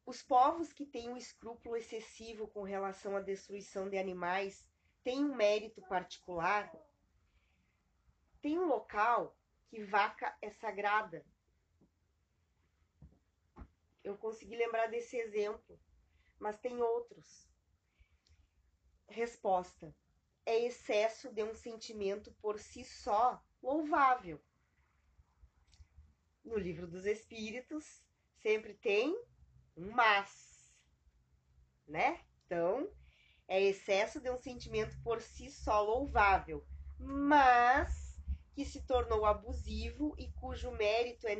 Os 0.06 0.22
povos 0.22 0.72
que 0.72 0.86
têm 0.86 1.10
um 1.10 1.16
escrúpulo 1.16 1.76
excessivo 1.76 2.46
com 2.46 2.62
relação 2.62 3.16
à 3.16 3.20
destruição 3.20 3.88
de 3.90 3.98
animais 3.98 4.64
têm 5.06 5.24
um 5.24 5.36
mérito 5.36 5.80
particular. 5.82 6.68
Tem 8.42 8.58
um 8.58 8.66
local 8.66 9.38
que 9.68 9.84
vaca 9.84 10.36
é 10.42 10.50
sagrada. 10.50 11.24
Eu 14.02 14.18
consegui 14.18 14.56
lembrar 14.56 14.88
desse 14.88 15.16
exemplo, 15.16 15.80
mas 16.40 16.58
tem 16.58 16.82
outros. 16.82 17.48
Resposta: 19.08 19.94
é 20.44 20.58
excesso 20.64 21.32
de 21.32 21.44
um 21.44 21.54
sentimento 21.54 22.32
por 22.42 22.58
si 22.58 22.84
só 22.84 23.40
louvável. 23.62 24.42
No 26.44 26.58
livro 26.58 26.88
dos 26.88 27.06
Espíritos 27.06 28.04
sempre 28.38 28.74
tem 28.74 29.16
um 29.76 29.92
mas, 29.92 30.74
né? 31.86 32.26
Então, 32.44 32.90
é 33.48 33.60
excesso 33.62 34.20
de 34.20 34.30
um 34.30 34.36
sentimento 34.36 34.96
por 35.02 35.20
si 35.20 35.50
só 35.50 35.82
louvável, 35.82 36.64
mas 36.98 38.20
que 38.52 38.64
se 38.64 38.80
tornou 38.82 39.24
abusivo 39.24 40.14
e 40.18 40.30
cujo 40.32 40.70
mérito 40.70 41.26
é 41.28 41.36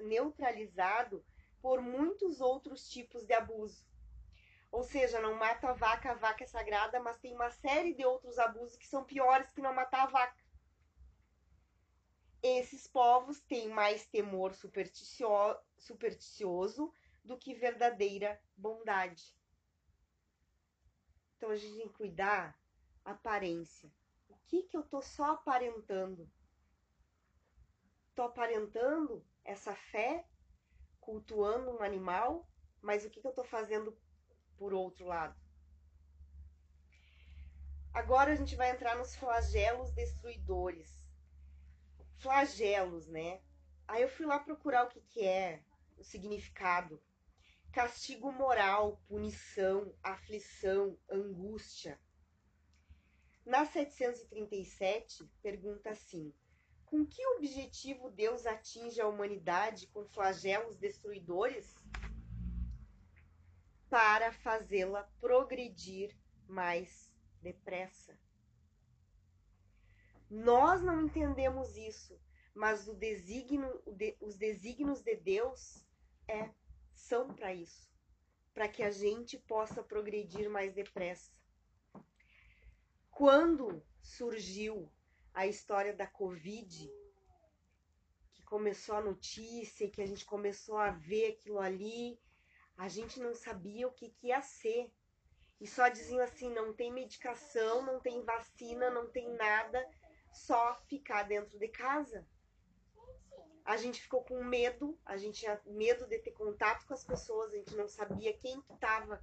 neutralizado 0.00 1.24
por 1.60 1.80
muitos 1.80 2.40
outros 2.40 2.88
tipos 2.88 3.24
de 3.24 3.34
abuso. 3.34 3.84
Ou 4.70 4.82
seja, 4.82 5.20
não 5.20 5.34
mata 5.34 5.70
a 5.70 5.72
vaca, 5.72 6.10
a 6.10 6.14
vaca 6.14 6.44
é 6.44 6.46
sagrada, 6.46 6.98
mas 7.00 7.18
tem 7.18 7.34
uma 7.34 7.50
série 7.50 7.94
de 7.94 8.04
outros 8.04 8.38
abusos 8.38 8.76
que 8.76 8.86
são 8.86 9.04
piores 9.04 9.52
que 9.52 9.60
não 9.60 9.72
matar 9.72 10.02
a 10.02 10.10
vaca. 10.10 10.44
Esses 12.42 12.86
povos 12.86 13.40
têm 13.40 13.68
mais 13.68 14.06
temor 14.06 14.52
supersticio 14.54 15.28
supersticioso 15.78 16.92
do 17.24 17.38
que 17.38 17.54
verdadeira 17.54 18.40
bondade. 18.56 19.34
Então 21.36 21.50
a 21.50 21.56
gente 21.56 21.76
tem 21.76 21.88
que 21.88 21.94
cuidar 21.94 22.58
aparência. 23.04 23.90
O 24.28 24.36
que 24.46 24.62
que 24.62 24.76
eu 24.76 24.82
tô 24.82 25.02
só 25.02 25.32
aparentando? 25.32 26.30
Tô 28.14 28.22
aparentando 28.22 29.24
essa 29.44 29.74
fé, 29.74 30.26
cultuando 31.00 31.70
um 31.70 31.82
animal, 31.82 32.48
mas 32.80 33.04
o 33.04 33.10
que 33.10 33.20
que 33.20 33.26
eu 33.26 33.34
tô 33.34 33.44
fazendo 33.44 33.96
por 34.56 34.72
outro 34.72 35.06
lado. 35.06 35.38
Agora 37.92 38.32
a 38.32 38.36
gente 38.36 38.56
vai 38.56 38.70
entrar 38.70 38.96
nos 38.96 39.14
flagelos 39.14 39.92
destruidores. 39.92 41.04
Flagelos, 42.18 43.06
né? 43.06 43.40
Aí 43.86 44.02
eu 44.02 44.08
fui 44.08 44.26
lá 44.26 44.38
procurar 44.38 44.84
o 44.84 44.88
que, 44.88 45.00
que 45.00 45.24
é, 45.24 45.62
o 45.96 46.02
significado. 46.02 47.00
Castigo 47.74 48.30
moral, 48.30 49.02
punição, 49.08 49.92
aflição, 50.02 50.96
angústia. 51.10 52.00
Na 53.44 53.66
737, 53.66 55.28
pergunta 55.42 55.90
assim: 55.90 56.32
Com 56.86 57.04
que 57.04 57.26
objetivo 57.36 58.10
Deus 58.10 58.46
atinge 58.46 59.00
a 59.00 59.08
humanidade 59.08 59.88
com 59.88 60.06
flagelos 60.06 60.76
destruidores? 60.76 61.74
para 63.94 64.32
fazê-la 64.32 65.08
progredir 65.20 66.18
mais 66.48 67.12
depressa. 67.40 68.18
Nós 70.28 70.82
não 70.82 71.02
entendemos 71.02 71.76
isso, 71.76 72.20
mas 72.52 72.88
o 72.88 72.94
designo, 72.94 73.68
os 74.20 74.36
desígnios 74.36 75.00
de 75.00 75.14
Deus 75.14 75.86
é, 76.26 76.50
são 76.94 77.28
para 77.28 77.54
isso, 77.54 77.90
para 78.52 78.68
que 78.68 78.82
a 78.82 78.90
gente 78.90 79.38
possa 79.38 79.82
progredir 79.82 80.48
mais 80.48 80.72
depressa. 80.72 81.30
Quando 83.10 83.84
surgiu 84.00 84.90
a 85.32 85.46
história 85.46 85.94
da 85.94 86.06
Covid, 86.06 86.90
que 88.32 88.42
começou 88.44 88.96
a 88.96 89.02
notícia, 89.02 89.90
que 89.90 90.02
a 90.02 90.06
gente 90.06 90.24
começou 90.24 90.78
a 90.78 90.90
ver 90.90 91.32
aquilo 91.32 91.60
ali, 91.60 92.18
a 92.76 92.88
gente 92.88 93.20
não 93.20 93.34
sabia 93.34 93.86
o 93.86 93.92
que, 93.92 94.10
que 94.10 94.28
ia 94.28 94.42
ser. 94.42 94.92
E 95.60 95.66
só 95.66 95.88
diziam 95.88 96.22
assim: 96.22 96.50
não 96.50 96.72
tem 96.72 96.92
medicação, 96.92 97.82
não 97.82 98.00
tem 98.00 98.22
vacina, 98.24 98.90
não 98.90 99.08
tem 99.10 99.32
nada, 99.34 99.88
só 100.32 100.74
ficar 100.88 101.22
dentro 101.24 101.58
de 101.58 101.68
casa. 101.68 102.26
A 103.64 103.76
gente 103.78 104.02
ficou 104.02 104.22
com 104.22 104.44
medo, 104.44 104.98
a 105.06 105.16
gente 105.16 105.40
tinha 105.40 105.60
medo 105.64 106.06
de 106.06 106.18
ter 106.18 106.32
contato 106.32 106.86
com 106.86 106.92
as 106.92 107.02
pessoas, 107.02 107.52
a 107.52 107.56
gente 107.56 107.74
não 107.74 107.88
sabia 107.88 108.36
quem 108.36 108.60
que 108.60 108.72
estava 108.74 109.22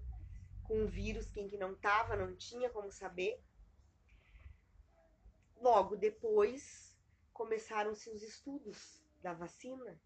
com 0.64 0.84
o 0.84 0.88
vírus, 0.88 1.30
quem 1.32 1.48
que 1.48 1.58
não 1.58 1.74
estava, 1.74 2.16
não 2.16 2.36
tinha 2.36 2.70
como 2.70 2.92
saber. 2.92 3.40
Logo 5.58 5.96
depois 5.96 6.98
começaram-se 7.32 8.10
os 8.10 8.24
estudos 8.24 9.04
da 9.22 9.34
vacina. 9.34 10.02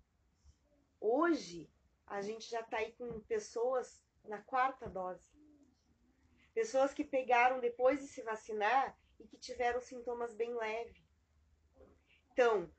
Hoje 0.99 1.71
a 2.05 2.21
gente 2.21 2.49
já 2.49 2.59
está 2.59 2.77
aí 2.77 2.91
com 2.93 3.21
pessoas 3.21 4.03
na 4.25 4.41
quarta 4.41 4.89
dose. 4.89 5.33
Pessoas 6.53 6.93
que 6.93 7.03
pegaram 7.03 7.59
depois 7.59 7.99
de 7.99 8.07
se 8.07 8.21
vacinar 8.21 8.97
e 9.19 9.27
que 9.27 9.37
tiveram 9.37 9.79
sintomas 9.79 10.33
bem 10.33 10.53
leves. 10.53 11.05
Então, 12.31 12.69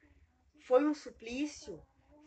foi 0.66 0.84
um 0.86 0.94
suplício, 0.94 1.82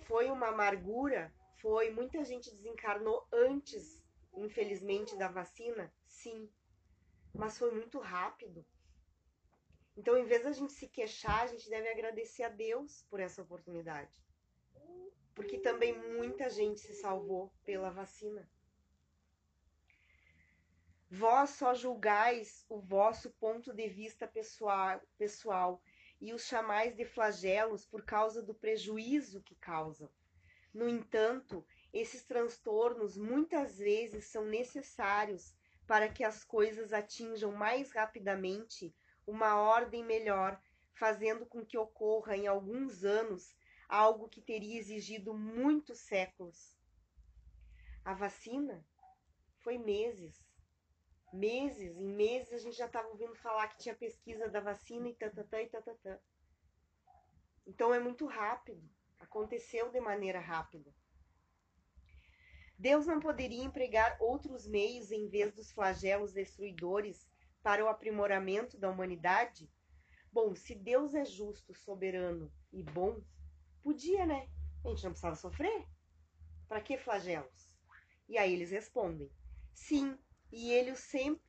foi 0.08 0.30
uma 0.30 0.48
amargura, 0.48 1.34
foi 1.62 1.92
muita 1.92 2.24
gente 2.24 2.50
desencarnou 2.52 3.28
antes, 3.32 4.04
infelizmente, 4.36 5.18
da 5.18 5.28
vacina, 5.28 5.94
sim, 6.06 6.50
mas 7.34 7.58
foi 7.58 7.72
muito 7.72 8.00
rápido. 8.00 8.66
Então, 9.96 10.18
em 10.18 10.26
vez 10.26 10.44
da 10.44 10.52
gente 10.52 10.74
se 10.74 10.88
queixar, 10.88 11.44
a 11.44 11.48
gente 11.48 11.70
deve 11.70 11.90
agradecer 11.90 12.44
a 12.44 12.50
Deus 12.50 13.06
por 13.10 13.20
essa 13.20 13.42
oportunidade 13.42 14.18
porque 15.40 15.58
também 15.58 15.98
muita 15.98 16.50
gente 16.50 16.82
se 16.82 16.94
salvou 16.96 17.50
pela 17.64 17.90
vacina. 17.90 18.46
Vós 21.10 21.52
só 21.52 21.74
julgais 21.74 22.66
o 22.68 22.82
vosso 22.82 23.32
ponto 23.40 23.74
de 23.74 23.88
vista 23.88 24.28
pessoal, 24.28 25.02
pessoal 25.18 25.82
e 26.22 26.34
os 26.34 26.44
chamais 26.44 26.96
de 26.96 27.06
flagelos 27.06 27.86
por 27.86 28.04
causa 28.04 28.42
do 28.42 28.54
prejuízo 28.54 29.42
que 29.42 29.56
causam. 29.56 30.10
No 30.74 30.88
entanto, 30.88 31.66
esses 31.92 32.24
transtornos 32.24 33.18
muitas 33.18 33.78
vezes 33.78 34.26
são 34.26 34.46
necessários 34.46 35.56
para 35.88 36.08
que 36.08 36.24
as 36.24 36.44
coisas 36.44 36.94
atinjam 36.94 37.52
mais 37.52 37.92
rapidamente 37.92 38.94
uma 39.26 39.56
ordem 39.60 40.04
melhor, 40.04 40.62
fazendo 40.94 41.46
com 41.46 41.66
que 41.66 41.78
ocorra 41.78 42.36
em 42.36 42.46
alguns 42.48 43.04
anos 43.04 43.56
algo 43.88 44.30
que 44.30 44.42
teria 44.42 44.78
exigido 44.78 45.34
muitos 45.34 46.00
séculos. 46.00 46.78
A 48.06 48.14
vacina 48.14 48.86
foi 49.58 49.78
meses. 49.78 50.49
Meses, 51.32 51.96
em 51.96 52.14
meses 52.14 52.54
a 52.54 52.58
gente 52.58 52.76
já 52.76 52.88
estava 52.88 53.08
ouvindo 53.10 53.36
falar 53.36 53.68
que 53.68 53.78
tinha 53.78 53.96
pesquisa 53.96 54.50
da 54.50 54.60
vacina 54.60 55.08
e 55.08 55.16
tatatã 55.16 55.62
e 55.62 55.70
tatatã. 55.70 56.20
Então 57.68 57.94
é 57.94 58.00
muito 58.00 58.26
rápido, 58.26 58.90
aconteceu 59.20 59.92
de 59.92 60.00
maneira 60.00 60.40
rápida. 60.40 60.92
Deus 62.78 63.06
não 63.06 63.20
poderia 63.20 63.64
empregar 63.64 64.18
outros 64.20 64.66
meios 64.66 65.12
em 65.12 65.28
vez 65.28 65.54
dos 65.54 65.72
flagelos 65.72 66.32
destruidores 66.32 67.30
para 67.62 67.84
o 67.84 67.90
aprimoramento 67.90 68.78
da 68.78 68.90
humanidade? 68.90 69.70
Bom, 70.32 70.56
se 70.56 70.74
Deus 70.74 71.14
é 71.14 71.26
justo, 71.26 71.74
soberano 71.74 72.52
e 72.72 72.82
bom, 72.82 73.22
podia, 73.82 74.26
né? 74.26 74.50
A 74.86 74.90
gente 74.90 75.04
não 75.04 75.12
precisava 75.12 75.36
sofrer. 75.36 75.86
Para 76.68 76.82
que 76.82 76.98
flagelos? 76.98 77.70
E 78.28 78.38
aí 78.38 78.54
eles 78.54 78.72
respondem: 78.72 79.30
Sim, 79.74 80.18
e 80.52 80.72
ele, 80.72 80.94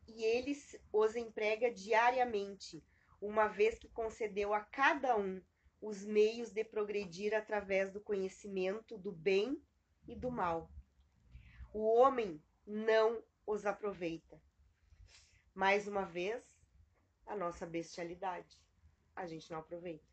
e 0.07 0.25
ele 0.25 0.57
os 0.93 1.17
emprega 1.17 1.73
diariamente, 1.73 2.85
uma 3.21 3.49
vez 3.49 3.79
que 3.79 3.89
concedeu 3.89 4.53
a 4.53 4.61
cada 4.61 5.17
um 5.17 5.43
os 5.81 6.05
meios 6.05 6.51
de 6.51 6.63
progredir 6.63 7.35
através 7.35 7.91
do 7.91 8.01
conhecimento 8.01 8.99
do 8.99 9.13
bem 9.13 9.63
e 10.07 10.15
do 10.15 10.31
mal. 10.31 10.71
O 11.73 11.87
homem 11.87 12.43
não 12.67 13.23
os 13.47 13.65
aproveita. 13.65 14.41
Mais 15.55 15.89
uma 15.89 16.05
vez, 16.05 16.45
a 17.27 17.35
nossa 17.35 17.67
bestialidade. 17.67 18.61
A 19.17 19.27
gente 19.27 19.51
não 19.51 19.59
aproveita. 19.59 20.05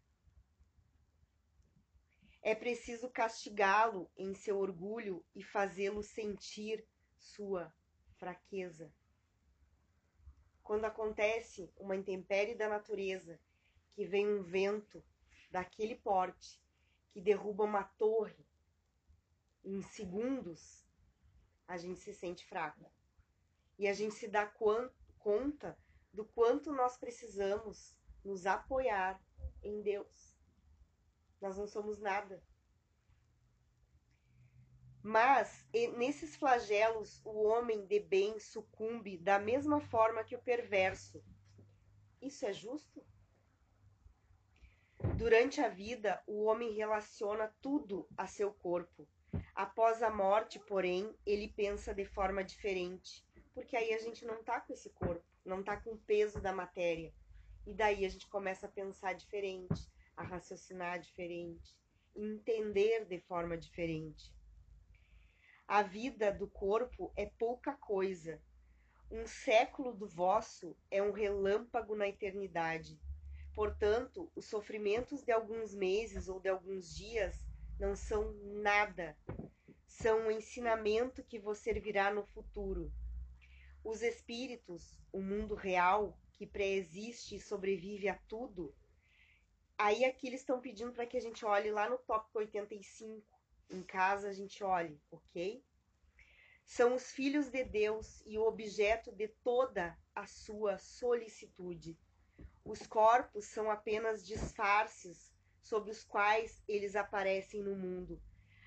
É 2.41 2.56
preciso 2.56 3.10
castigá-lo 3.10 4.10
em 4.15 4.34
seu 4.34 4.58
orgulho 4.58 5.26
e 5.36 5.43
fazê-lo 5.43 6.02
sentir 6.02 6.88
sua 7.17 7.73
fraqueza. 8.17 8.93
Quando 10.63 10.86
acontece 10.86 11.71
uma 11.77 11.95
intempérie 11.95 12.56
da 12.56 12.67
natureza, 12.67 13.39
que 13.93 14.06
vem 14.06 14.27
um 14.27 14.43
vento 14.43 15.03
daquele 15.49 15.95
porte, 15.95 16.62
que 17.12 17.21
derruba 17.21 17.63
uma 17.63 17.84
torre 17.84 18.45
em 19.63 19.82
segundos, 19.82 20.86
a 21.67 21.77
gente 21.77 21.99
se 21.99 22.13
sente 22.13 22.45
fraco. 22.45 22.91
E 23.77 23.88
a 23.88 23.93
gente 23.93 24.15
se 24.15 24.27
dá 24.27 24.45
conta 25.19 25.77
do 26.13 26.25
quanto 26.25 26.71
nós 26.71 26.97
precisamos 26.97 27.95
nos 28.23 28.45
apoiar 28.45 29.21
em 29.62 29.82
Deus. 29.82 30.38
Nós 31.41 31.58
não 31.58 31.67
somos 31.67 31.99
nada. 31.99 32.43
Mas 35.08 35.65
nesses 35.96 36.36
flagelos 36.36 37.22
o 37.24 37.43
homem 37.43 37.86
de 37.86 37.98
bem 37.98 38.38
sucumbe 38.41 39.17
da 39.17 39.39
mesma 39.39 39.80
forma 39.80 40.22
que 40.22 40.36
o 40.36 40.41
perverso. 40.41 41.24
Isso 42.22 42.46
é 42.46 42.52
justo? 42.52 43.02
Durante 45.15 45.62
a 45.62 45.70
vida, 45.70 46.22
o 46.28 46.43
homem 46.43 46.74
relaciona 46.74 47.56
tudo 47.62 48.06
a 48.17 48.28
seu 48.28 48.52
corpo. 48.52 49.08
Após 49.56 50.04
a 50.04 50.10
morte, 50.10 50.60
porém, 50.60 51.15
ele 51.26 51.48
pensa 51.48 51.93
de 51.93 52.04
forma 52.04 52.43
diferente, 52.43 53.26
porque 53.54 53.78
aí 53.78 53.93
a 53.93 54.00
gente 54.00 54.26
não 54.26 54.43
tá 54.43 54.60
com 54.60 54.74
esse 54.74 54.89
corpo, 54.89 55.24
não 55.46 55.63
tá 55.63 55.78
com 55.78 55.91
o 55.91 56.00
peso 56.00 56.41
da 56.41 56.52
matéria. 56.52 57.13
E 57.65 57.74
daí 57.74 58.06
a 58.06 58.10
gente 58.10 58.28
começa 58.28 58.65
a 58.65 58.72
pensar 58.72 59.13
diferente, 59.13 59.89
a 60.17 60.24
raciocinar 60.24 61.00
diferente, 61.00 61.80
entender 62.13 63.06
de 63.06 63.22
forma 63.22 63.58
diferente. 63.58 64.36
A 65.67 65.82
vida 65.82 66.32
do 66.32 66.47
corpo 66.47 67.12
é 67.13 67.25
pouca 67.25 67.73
coisa. 67.73 68.41
Um 69.12 69.27
século 69.27 69.93
do 69.93 70.08
vosso 70.08 70.77
é 70.89 71.03
um 71.03 71.12
relâmpago 71.12 71.93
na 71.93 72.08
eternidade. 72.08 72.97
Portanto, 73.53 74.32
os 74.34 74.45
sofrimentos 74.45 75.23
de 75.23 75.32
alguns 75.34 75.75
meses 75.75 76.30
ou 76.30 76.39
de 76.39 76.47
alguns 76.47 76.95
dias 76.95 77.36
não 77.77 77.97
são 77.97 78.32
nada. 78.62 79.17
São 79.86 80.27
um 80.27 80.32
ensinamento 80.32 81.21
que 81.21 81.38
vos 81.38 81.58
servirá 81.58 82.13
no 82.13 82.25
futuro. 82.27 82.89
Os 83.84 84.01
espíritos, 84.01 84.97
o 85.12 85.21
mundo 85.21 85.53
real, 85.53 86.17
que 86.32 86.47
pré-existe 86.47 87.36
e 87.36 87.41
sobrevive 87.41 88.08
a 88.08 88.15
tudo, 88.30 88.73
aí 89.77 90.06
aqui 90.06 90.27
eles 90.27 90.39
estão 90.39 90.62
pedindo 90.62 90.93
para 90.93 91.06
que 91.06 91.17
a 91.17 91.21
gente 91.21 91.43
olhe 91.43 91.71
lá 91.71 91.89
no 91.89 91.97
tópico 91.97 92.39
85. 92.39 93.37
Em 93.69 93.84
casa 93.84 94.30
a 94.30 94.34
gente 94.34 94.63
olhe, 94.63 94.99
ok? 95.12 95.63
São 96.65 96.95
os 96.95 97.12
filhos 97.12 97.49
de 97.49 97.63
Deus 97.63 98.21
e 98.25 98.38
o 98.38 98.45
objeto 98.45 99.12
de 99.12 99.27
toda 99.43 99.97
a 100.13 100.25
sua 100.25 100.77
solicitude. 100.77 101.97
Os 102.63 102.86
corpos 102.86 103.45
são 103.45 103.71
apenas 103.71 104.25
disfarces 104.25 105.34
sob 105.62 105.89
os 105.89 106.03
quais 106.03 106.62
eles 106.67 106.95
aparecem 106.95 107.62
no 107.62 107.75
mundo. 107.75 108.21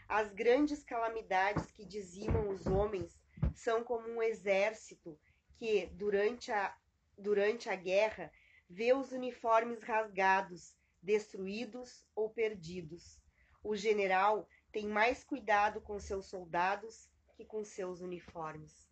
As 0.08 0.32
grandes 0.32 0.82
calamidades 0.82 1.70
que 1.70 1.84
dizimam 1.84 2.48
os 2.48 2.66
homens 2.66 3.18
são 3.54 3.84
como 3.84 4.08
um 4.08 4.22
exército 4.22 5.18
que, 5.56 5.86
durante 5.92 6.50
a, 6.50 6.76
durante 7.16 7.68
a 7.68 7.76
guerra, 7.76 8.32
vê 8.68 8.92
os 8.92 9.12
uniformes 9.12 9.82
rasgados, 9.82 10.74
destruídos 11.02 12.04
ou 12.14 12.30
perdidos. 12.30 13.20
O 13.62 13.76
general 13.76 14.48
tem 14.72 14.86
mais 14.86 15.24
cuidado 15.24 15.80
com 15.80 15.98
seus 15.98 16.26
soldados 16.26 17.10
que 17.34 17.44
com 17.44 17.64
seus 17.64 18.00
uniformes. 18.00 18.88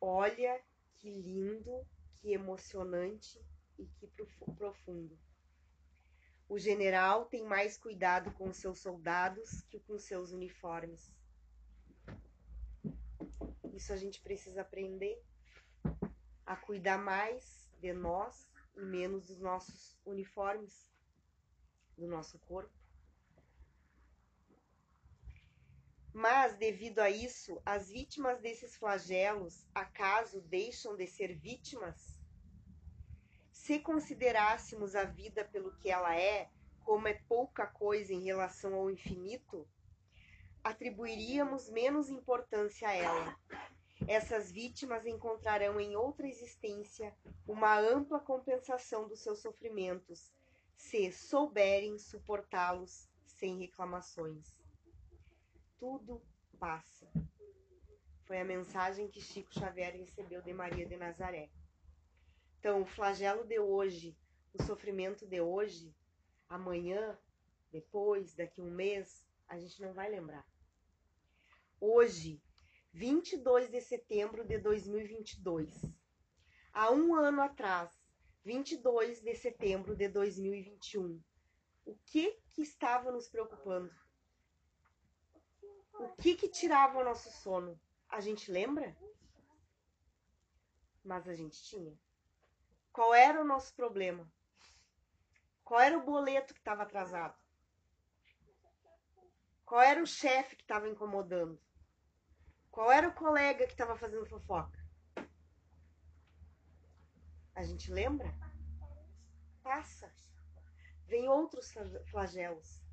Olha 0.00 0.60
que 0.96 1.10
lindo, 1.10 1.86
que 2.18 2.32
emocionante 2.32 3.40
e 3.78 3.86
que 3.86 4.06
profundo. 4.54 5.18
O 6.48 6.58
general 6.58 7.24
tem 7.26 7.44
mais 7.44 7.76
cuidado 7.76 8.30
com 8.32 8.52
seus 8.52 8.78
soldados 8.78 9.62
que 9.62 9.80
com 9.80 9.98
seus 9.98 10.32
uniformes. 10.32 11.10
Isso 13.72 13.92
a 13.92 13.96
gente 13.96 14.20
precisa 14.20 14.60
aprender 14.60 15.20
a 16.44 16.56
cuidar 16.56 16.98
mais 16.98 17.70
de 17.80 17.92
nós 17.92 18.48
e 18.76 18.80
menos 18.80 19.26
dos 19.26 19.40
nossos 19.40 19.98
uniformes, 20.04 20.92
do 21.96 22.06
nosso 22.06 22.38
corpo. 22.40 22.75
Mas, 26.16 26.56
devido 26.56 27.00
a 27.00 27.10
isso, 27.10 27.60
as 27.64 27.90
vítimas 27.90 28.40
desses 28.40 28.74
flagelos 28.74 29.66
acaso 29.74 30.40
deixam 30.40 30.96
de 30.96 31.06
ser 31.06 31.34
vítimas? 31.34 32.16
se 33.66 33.80
considerássemos 33.80 34.94
a 34.94 35.02
vida 35.02 35.44
pelo 35.44 35.72
que 35.72 35.90
ela 35.90 36.16
é, 36.16 36.48
como 36.84 37.08
é 37.08 37.14
pouca 37.28 37.66
coisa 37.66 38.14
em 38.14 38.22
relação 38.22 38.72
ao 38.74 38.88
infinito, 38.88 39.68
atribuiríamos 40.62 41.68
menos 41.68 42.08
importância 42.08 42.88
a 42.88 42.94
ela. 42.94 43.36
Essas 44.06 44.52
vítimas 44.52 45.04
encontrarão 45.04 45.80
em 45.80 45.96
outra 45.96 46.28
existência 46.28 47.12
uma 47.44 47.76
ampla 47.76 48.20
compensação 48.20 49.08
dos 49.08 49.20
seus 49.20 49.40
sofrimentos, 49.40 50.32
se 50.76 51.10
souberem 51.10 51.98
suportá-los 51.98 53.08
sem 53.26 53.58
reclamações. 53.58 54.55
Tudo 55.78 56.22
passa. 56.58 57.06
Foi 58.24 58.40
a 58.40 58.44
mensagem 58.44 59.08
que 59.08 59.20
Chico 59.20 59.52
Xavier 59.52 59.94
recebeu 59.94 60.40
de 60.40 60.52
Maria 60.52 60.86
de 60.86 60.96
Nazaré. 60.96 61.50
Então, 62.58 62.82
o 62.82 62.86
flagelo 62.86 63.44
de 63.44 63.58
hoje, 63.58 64.16
o 64.54 64.62
sofrimento 64.62 65.26
de 65.26 65.40
hoje, 65.40 65.94
amanhã, 66.48 67.18
depois, 67.70 68.34
daqui 68.34 68.60
um 68.60 68.70
mês, 68.70 69.26
a 69.46 69.58
gente 69.58 69.80
não 69.82 69.92
vai 69.92 70.08
lembrar. 70.08 70.46
Hoje, 71.78 72.42
22 72.92 73.70
de 73.70 73.80
setembro 73.82 74.46
de 74.46 74.58
2022, 74.58 75.84
há 76.72 76.90
um 76.90 77.14
ano 77.14 77.42
atrás, 77.42 77.92
22 78.44 79.20
de 79.20 79.34
setembro 79.34 79.94
de 79.94 80.08
2021, 80.08 81.22
o 81.84 81.94
que 82.06 82.40
que 82.54 82.62
estava 82.62 83.12
nos 83.12 83.28
preocupando? 83.28 83.94
O 85.98 86.08
que 86.20 86.34
que 86.34 86.48
tirava 86.48 86.98
o 86.98 87.04
nosso 87.04 87.30
sono? 87.30 87.80
A 88.08 88.20
gente 88.20 88.50
lembra? 88.50 88.96
Mas 91.02 91.28
a 91.28 91.34
gente 91.34 91.62
tinha. 91.62 91.98
Qual 92.92 93.14
era 93.14 93.40
o 93.40 93.44
nosso 93.44 93.74
problema? 93.74 94.30
Qual 95.64 95.80
era 95.80 95.98
o 95.98 96.04
boleto 96.04 96.54
que 96.54 96.60
estava 96.60 96.82
atrasado? 96.82 97.36
Qual 99.64 99.80
era 99.80 100.02
o 100.02 100.06
chefe 100.06 100.56
que 100.56 100.62
estava 100.62 100.88
incomodando? 100.88 101.60
Qual 102.70 102.92
era 102.92 103.08
o 103.08 103.14
colega 103.14 103.66
que 103.66 103.72
estava 103.72 103.96
fazendo 103.96 104.26
fofoca? 104.26 104.78
A 107.54 107.62
gente 107.62 107.90
lembra? 107.90 108.32
Passa. 109.62 110.14
Vem 111.06 111.28
outros 111.28 111.72
flagelos. 112.10 112.85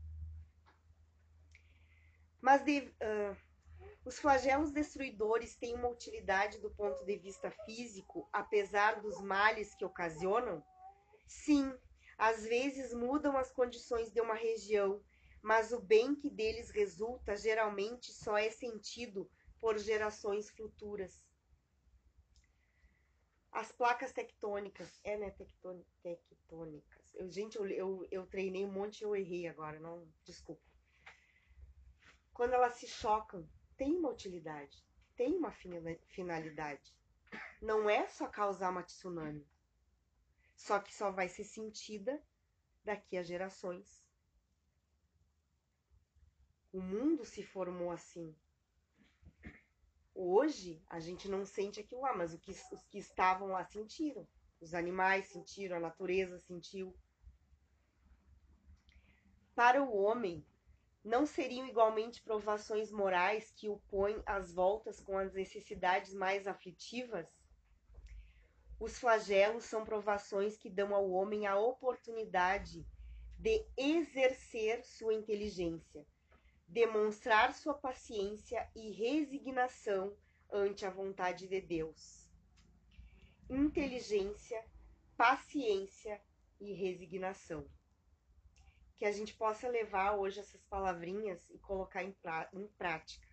Mas 2.43 2.61
de, 2.61 2.79
uh, 2.81 3.37
os 4.03 4.19
flagelos 4.19 4.69
destruidores 4.69 5.55
têm 5.55 5.75
uma 5.75 5.87
utilidade 5.87 6.59
do 6.59 6.69
ponto 6.71 7.05
de 7.05 7.17
vista 7.17 7.49
físico, 7.65 8.27
apesar 8.33 9.01
dos 9.01 9.21
males 9.21 9.73
que 9.73 9.85
ocasionam? 9.85 10.61
Sim, 11.25 11.73
às 12.17 12.43
vezes 12.43 12.93
mudam 12.93 13.37
as 13.37 13.49
condições 13.49 14.11
de 14.11 14.19
uma 14.19 14.33
região, 14.33 15.01
mas 15.41 15.71
o 15.71 15.79
bem 15.79 16.13
que 16.13 16.29
deles 16.29 16.69
resulta 16.69 17.37
geralmente 17.37 18.11
só 18.11 18.37
é 18.37 18.51
sentido 18.51 19.31
por 19.57 19.77
gerações 19.77 20.49
futuras. 20.49 21.25
As 23.53 23.71
placas 23.71 24.11
tectônicas, 24.11 24.99
é, 25.01 25.15
né, 25.15 25.31
tectônicas. 25.31 27.15
Eu, 27.15 27.31
gente, 27.31 27.55
eu, 27.55 27.65
eu, 27.67 28.07
eu 28.11 28.27
treinei 28.27 28.65
um 28.65 28.71
monte 28.71 28.99
e 28.99 29.03
eu 29.05 29.15
errei 29.15 29.47
agora, 29.47 29.79
não, 29.79 30.05
desculpa. 30.25 30.72
Quando 32.33 32.53
elas 32.53 32.75
se 32.75 32.87
chocam, 32.87 33.47
tem 33.77 33.95
uma 33.95 34.09
utilidade, 34.09 34.83
tem 35.15 35.35
uma 35.35 35.51
finalidade. 35.51 36.97
Não 37.61 37.89
é 37.89 38.07
só 38.07 38.27
causar 38.27 38.71
uma 38.71 38.83
tsunami. 38.83 39.47
Só 40.55 40.79
que 40.79 40.93
só 40.93 41.11
vai 41.11 41.29
ser 41.29 41.43
sentida 41.43 42.21
daqui 42.83 43.17
a 43.17 43.23
gerações. 43.23 44.03
O 46.71 46.81
mundo 46.81 47.23
se 47.23 47.43
formou 47.43 47.91
assim. 47.91 48.35
Hoje 50.15 50.81
a 50.87 50.99
gente 50.99 51.27
não 51.27 51.45
sente 51.45 51.79
aquilo 51.79 52.01
lá, 52.01 52.15
mas 52.15 52.35
que, 52.37 52.51
os 52.51 52.83
que 52.89 52.97
estavam 52.97 53.49
lá 53.49 53.63
sentiram. 53.65 54.27
Os 54.59 54.73
animais 54.73 55.27
sentiram, 55.27 55.77
a 55.77 55.79
natureza 55.79 56.39
sentiu. 56.39 56.95
Para 59.55 59.83
o 59.83 59.95
homem, 59.95 60.45
não 61.03 61.25
seriam 61.25 61.67
igualmente 61.67 62.21
provações 62.21 62.89
morais 62.91 63.51
que 63.51 63.67
o 63.67 63.77
põem 63.89 64.21
às 64.25 64.53
voltas 64.53 65.01
com 65.01 65.17
as 65.17 65.33
necessidades 65.33 66.13
mais 66.13 66.47
aflitivas? 66.47 67.27
Os 68.79 68.97
flagelos 68.97 69.65
são 69.65 69.83
provações 69.83 70.57
que 70.57 70.69
dão 70.69 70.95
ao 70.95 71.09
homem 71.11 71.45
a 71.45 71.57
oportunidade 71.57 72.85
de 73.37 73.65
exercer 73.75 74.83
sua 74.85 75.13
inteligência, 75.13 76.05
demonstrar 76.67 77.53
sua 77.53 77.73
paciência 77.73 78.69
e 78.75 78.91
resignação 78.91 80.15
ante 80.51 80.85
a 80.85 80.89
vontade 80.89 81.47
de 81.47 81.59
Deus. 81.59 82.29
Inteligência, 83.49 84.63
paciência 85.17 86.21
e 86.59 86.73
resignação. 86.73 87.67
Que 88.95 89.05
a 89.05 89.11
gente 89.11 89.33
possa 89.33 89.67
levar 89.67 90.13
hoje 90.13 90.39
essas 90.39 90.63
palavrinhas 90.65 91.49
e 91.49 91.57
colocar 91.57 92.03
em, 92.03 92.15
em 92.53 92.67
prática. 92.77 93.27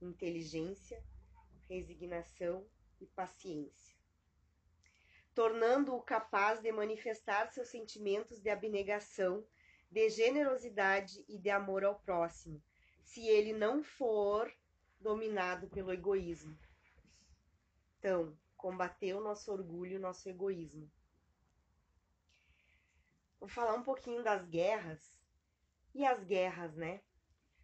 Inteligência, 0.00 1.02
resignação 1.68 2.66
e 3.00 3.06
paciência. 3.06 3.96
Tornando-o 5.34 6.02
capaz 6.02 6.60
de 6.60 6.70
manifestar 6.70 7.50
seus 7.50 7.68
sentimentos 7.68 8.40
de 8.40 8.50
abnegação 8.50 9.46
de 9.90 10.08
generosidade 10.08 11.22
e 11.28 11.38
de 11.38 11.50
amor 11.50 11.84
ao 11.84 11.98
próximo, 12.00 12.62
se 13.02 13.26
ele 13.28 13.52
não 13.52 13.82
for 13.82 14.50
dominado 14.98 15.68
pelo 15.68 15.92
egoísmo. 15.92 16.56
Então, 17.98 18.34
combater 18.56 19.14
o 19.14 19.20
nosso 19.20 19.52
orgulho, 19.52 19.98
o 19.98 20.00
nosso 20.00 20.28
egoísmo. 20.28 20.90
Vou 23.42 23.48
falar 23.48 23.74
um 23.74 23.82
pouquinho 23.82 24.22
das 24.22 24.46
guerras. 24.46 25.18
E 25.92 26.06
as 26.06 26.22
guerras, 26.22 26.76
né? 26.76 27.02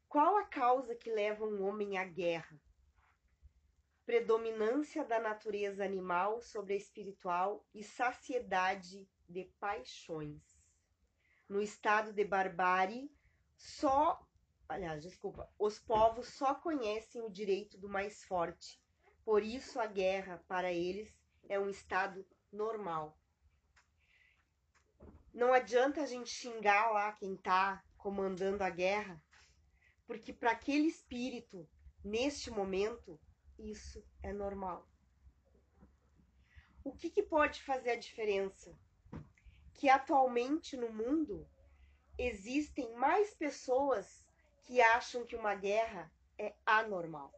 Qual 0.08 0.36
a 0.36 0.44
causa 0.44 0.92
que 0.96 1.08
leva 1.08 1.44
um 1.44 1.64
homem 1.64 1.96
à 1.96 2.04
guerra? 2.04 2.60
Predominância 4.04 5.04
da 5.04 5.20
natureza 5.20 5.84
animal 5.84 6.40
sobre 6.40 6.74
a 6.74 6.76
espiritual 6.76 7.64
e 7.72 7.84
saciedade 7.84 9.08
de 9.28 9.44
paixões 9.60 10.42
no 11.48 11.62
estado 11.62 12.12
de 12.12 12.24
barbárie, 12.24 13.08
só, 13.56 14.20
aliás, 14.68 15.00
desculpa, 15.00 15.48
os 15.56 15.78
povos 15.78 16.26
só 16.26 16.56
conhecem 16.56 17.22
o 17.22 17.30
direito 17.30 17.78
do 17.78 17.88
mais 17.88 18.24
forte. 18.24 18.82
Por 19.24 19.44
isso 19.44 19.78
a 19.78 19.86
guerra 19.86 20.44
para 20.48 20.72
eles 20.72 21.16
é 21.48 21.56
um 21.56 21.68
estado 21.68 22.26
normal. 22.50 23.16
Não 25.38 25.52
adianta 25.52 26.02
a 26.02 26.06
gente 26.06 26.30
xingar 26.30 26.90
lá 26.90 27.12
quem 27.12 27.34
está 27.34 27.84
comandando 27.96 28.64
a 28.64 28.70
guerra, 28.70 29.22
porque 30.04 30.32
para 30.32 30.50
aquele 30.50 30.88
espírito, 30.88 31.64
neste 32.04 32.50
momento, 32.50 33.20
isso 33.56 34.04
é 34.20 34.32
normal. 34.32 34.84
O 36.82 36.92
que, 36.92 37.08
que 37.08 37.22
pode 37.22 37.62
fazer 37.62 37.90
a 37.90 37.96
diferença? 37.96 38.76
que 39.78 39.88
atualmente 39.88 40.76
no 40.76 40.92
mundo 40.92 41.48
existem 42.18 42.92
mais 42.96 43.32
pessoas 43.34 44.26
que 44.64 44.80
acham 44.80 45.24
que 45.24 45.36
uma 45.36 45.54
guerra 45.54 46.10
é 46.36 46.52
anormal. 46.66 47.32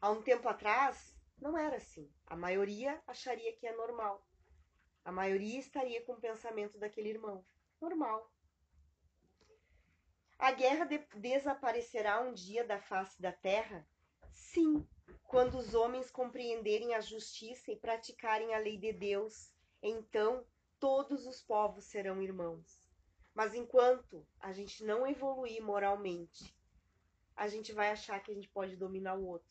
Há 0.00 0.10
um 0.10 0.22
tempo 0.22 0.48
atrás, 0.48 1.14
não 1.38 1.58
era 1.58 1.76
assim. 1.76 2.10
A 2.26 2.34
maioria 2.34 3.02
acharia 3.06 3.54
que 3.54 3.66
é 3.66 3.76
normal. 3.76 4.26
A 5.04 5.12
maioria 5.12 5.58
estaria 5.58 6.02
com 6.04 6.12
o 6.12 6.20
pensamento 6.20 6.78
daquele 6.78 7.10
irmão. 7.10 7.44
Normal. 7.80 8.32
A 10.38 10.52
guerra 10.52 10.84
de 10.84 10.98
desaparecerá 11.16 12.20
um 12.20 12.32
dia 12.32 12.64
da 12.64 12.78
face 12.78 13.20
da 13.20 13.32
terra? 13.32 13.86
Sim, 14.32 14.86
quando 15.24 15.58
os 15.58 15.74
homens 15.74 16.10
compreenderem 16.10 16.94
a 16.94 17.00
justiça 17.00 17.70
e 17.70 17.76
praticarem 17.76 18.54
a 18.54 18.58
lei 18.58 18.76
de 18.78 18.92
Deus. 18.92 19.52
Então 19.82 20.46
todos 20.80 21.26
os 21.26 21.42
povos 21.42 21.84
serão 21.84 22.22
irmãos. 22.22 22.80
Mas 23.34 23.54
enquanto 23.54 24.26
a 24.38 24.52
gente 24.52 24.84
não 24.84 25.06
evoluir 25.06 25.62
moralmente, 25.62 26.56
a 27.34 27.48
gente 27.48 27.72
vai 27.72 27.90
achar 27.90 28.22
que 28.22 28.30
a 28.30 28.34
gente 28.34 28.48
pode 28.48 28.76
dominar 28.76 29.16
o 29.16 29.26
outro, 29.26 29.50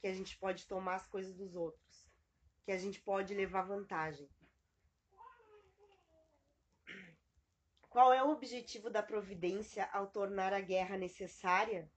que 0.00 0.06
a 0.06 0.12
gente 0.12 0.36
pode 0.38 0.66
tomar 0.66 0.96
as 0.96 1.06
coisas 1.06 1.34
dos 1.34 1.54
outros, 1.54 2.06
que 2.64 2.72
a 2.72 2.78
gente 2.78 3.00
pode 3.00 3.34
levar 3.34 3.62
vantagem. 3.62 4.28
Qual 7.92 8.10
é 8.10 8.22
o 8.22 8.30
objetivo 8.30 8.88
da 8.88 9.02
providência 9.02 9.84
ao 9.92 10.06
tornar 10.06 10.54
a 10.54 10.62
guerra 10.62 10.96
necessária? 10.96 11.92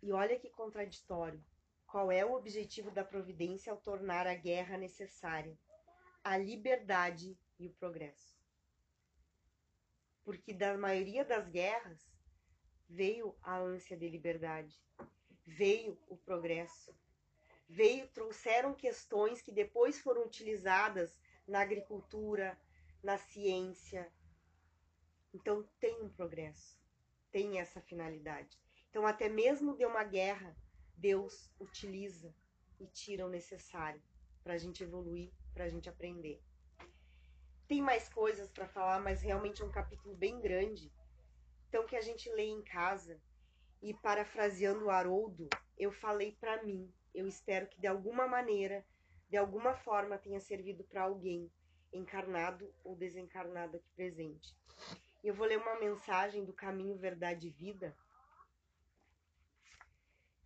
E 0.00 0.12
olha 0.12 0.38
que 0.38 0.48
contraditório. 0.48 1.44
Qual 1.84 2.12
é 2.12 2.24
o 2.24 2.34
objetivo 2.34 2.88
da 2.92 3.02
providência 3.02 3.72
ao 3.72 3.80
tornar 3.80 4.24
a 4.24 4.36
guerra 4.36 4.76
necessária? 4.76 5.58
A 6.22 6.36
liberdade 6.36 7.36
e 7.58 7.66
o 7.66 7.72
progresso. 7.72 8.38
Porque 10.22 10.54
da 10.54 10.78
maioria 10.78 11.24
das 11.24 11.48
guerras 11.48 12.08
veio 12.88 13.36
a 13.42 13.58
ânsia 13.58 13.96
de 13.96 14.08
liberdade, 14.08 14.80
veio 15.44 15.98
o 16.06 16.16
progresso, 16.16 16.96
veio 17.68 18.06
trouxeram 18.10 18.74
questões 18.74 19.42
que 19.42 19.50
depois 19.50 19.98
foram 19.98 20.22
utilizadas 20.24 21.18
na 21.48 21.60
agricultura, 21.62 22.56
na 23.02 23.18
ciência. 23.18 24.08
Então 25.32 25.66
tem 25.80 26.02
um 26.02 26.08
progresso, 26.08 26.78
tem 27.30 27.58
essa 27.58 27.80
finalidade. 27.80 28.58
Então 28.90 29.06
até 29.06 29.28
mesmo 29.28 29.76
de 29.76 29.86
uma 29.86 30.04
guerra, 30.04 30.56
Deus 30.96 31.50
utiliza 31.58 32.34
e 32.78 32.86
tira 32.86 33.26
o 33.26 33.30
necessário 33.30 34.02
para 34.42 34.54
a 34.54 34.58
gente 34.58 34.82
evoluir, 34.82 35.30
para 35.54 35.64
a 35.64 35.68
gente 35.68 35.88
aprender. 35.88 36.42
Tem 37.66 37.80
mais 37.80 38.08
coisas 38.08 38.50
para 38.50 38.68
falar, 38.68 39.00
mas 39.00 39.22
realmente 39.22 39.62
é 39.62 39.64
um 39.64 39.70
capítulo 39.70 40.14
bem 40.14 40.40
grande. 40.40 40.92
Então 41.68 41.86
que 41.86 41.96
a 41.96 42.02
gente 42.02 42.30
lê 42.32 42.44
em 42.44 42.62
casa. 42.62 43.20
E 43.80 43.94
parafraseando 43.94 44.84
o 44.84 44.90
Haroldo, 44.90 45.48
eu 45.76 45.90
falei 45.90 46.36
para 46.38 46.62
mim. 46.62 46.92
Eu 47.14 47.26
espero 47.26 47.66
que 47.66 47.80
de 47.80 47.86
alguma 47.86 48.28
maneira, 48.28 48.84
de 49.28 49.36
alguma 49.36 49.74
forma 49.74 50.18
tenha 50.18 50.38
servido 50.38 50.84
para 50.84 51.02
alguém, 51.02 51.50
encarnado 51.92 52.72
ou 52.84 52.94
desencarnado 52.94 53.76
aqui 53.76 53.90
presente. 53.96 54.54
Eu 55.22 55.34
vou 55.34 55.46
ler 55.46 55.58
uma 55.58 55.78
mensagem 55.78 56.44
do 56.44 56.52
Caminho 56.52 56.96
Verdade 56.96 57.48
e 57.48 57.50
Vida 57.50 57.96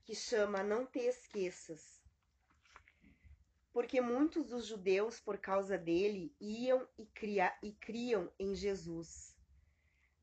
que 0.04 0.14
chama 0.14 0.62
Não 0.62 0.86
te 0.86 1.00
esqueças 1.00 1.96
porque 3.76 4.00
muitos 4.00 4.46
dos 4.46 4.64
judeus, 4.64 5.20
por 5.20 5.36
causa 5.36 5.76
dele, 5.76 6.34
iam 6.40 6.88
e, 6.96 7.04
cria, 7.04 7.54
e 7.62 7.72
criam 7.72 8.32
em 8.38 8.54
Jesus. 8.54 9.36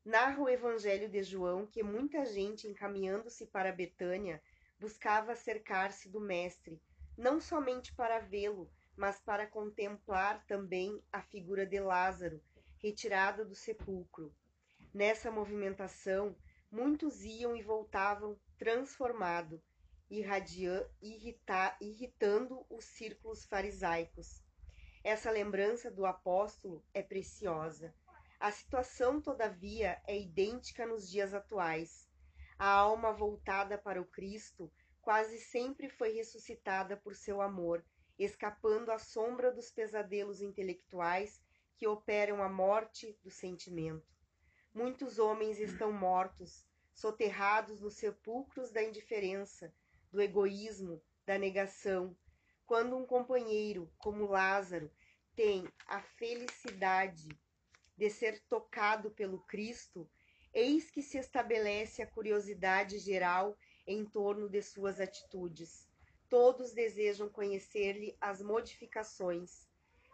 Narra 0.04 0.42
o 0.42 0.48
Evangelho 0.48 1.08
de 1.08 1.22
João 1.22 1.64
que 1.64 1.80
muita 1.80 2.24
gente, 2.24 2.66
encaminhando-se 2.66 3.46
para 3.46 3.70
Betânia, 3.70 4.42
buscava 4.76 5.30
acercar-se 5.30 6.08
do 6.08 6.20
Mestre, 6.20 6.82
não 7.16 7.40
somente 7.40 7.94
para 7.94 8.18
vê-lo, 8.18 8.68
mas 8.96 9.20
para 9.20 9.46
contemplar 9.46 10.44
também 10.48 11.00
a 11.12 11.22
figura 11.22 11.64
de 11.64 11.78
Lázaro, 11.78 12.42
retirada 12.82 13.44
do 13.44 13.54
sepulcro. 13.54 14.34
Nessa 14.94 15.28
movimentação, 15.28 16.36
muitos 16.70 17.24
iam 17.24 17.56
e 17.56 17.62
voltavam 17.62 18.38
transformado, 18.56 19.60
irrita, 20.08 21.76
irritando 21.80 22.64
os 22.70 22.84
círculos 22.84 23.44
farisaicos. 23.44 24.40
Essa 25.02 25.32
lembrança 25.32 25.90
do 25.90 26.06
apóstolo 26.06 26.80
é 26.94 27.02
preciosa. 27.02 27.92
A 28.38 28.52
situação, 28.52 29.20
todavia, 29.20 30.00
é 30.06 30.16
idêntica 30.16 30.86
nos 30.86 31.10
dias 31.10 31.34
atuais. 31.34 32.08
A 32.56 32.68
alma 32.68 33.12
voltada 33.12 33.76
para 33.76 34.00
o 34.00 34.06
Cristo 34.06 34.70
quase 35.02 35.40
sempre 35.40 35.88
foi 35.88 36.12
ressuscitada 36.12 36.96
por 36.96 37.16
seu 37.16 37.42
amor, 37.42 37.84
escapando 38.16 38.92
à 38.92 38.98
sombra 39.00 39.50
dos 39.50 39.72
pesadelos 39.72 40.40
intelectuais 40.40 41.42
que 41.76 41.84
operam 41.84 42.40
a 42.40 42.48
morte 42.48 43.18
do 43.24 43.28
sentimento. 43.28 44.13
Muitos 44.74 45.20
homens 45.20 45.60
estão 45.60 45.92
mortos, 45.92 46.66
soterrados 46.92 47.80
nos 47.80 47.94
sepulcros 47.94 48.72
da 48.72 48.82
indiferença, 48.82 49.72
do 50.10 50.20
egoísmo, 50.20 51.00
da 51.24 51.38
negação. 51.38 52.16
Quando 52.66 52.96
um 52.96 53.06
companheiro, 53.06 53.88
como 53.98 54.26
Lázaro, 54.26 54.90
tem 55.36 55.64
a 55.86 56.02
felicidade 56.02 57.28
de 57.96 58.10
ser 58.10 58.42
tocado 58.48 59.12
pelo 59.12 59.38
Cristo, 59.46 60.10
eis 60.52 60.90
que 60.90 61.02
se 61.02 61.18
estabelece 61.18 62.02
a 62.02 62.10
curiosidade 62.10 62.98
geral 62.98 63.56
em 63.86 64.04
torno 64.04 64.48
de 64.48 64.60
suas 64.60 64.98
atitudes. 64.98 65.88
Todos 66.28 66.72
desejam 66.72 67.28
conhecer-lhe 67.28 68.16
as 68.20 68.42
modificações. 68.42 69.68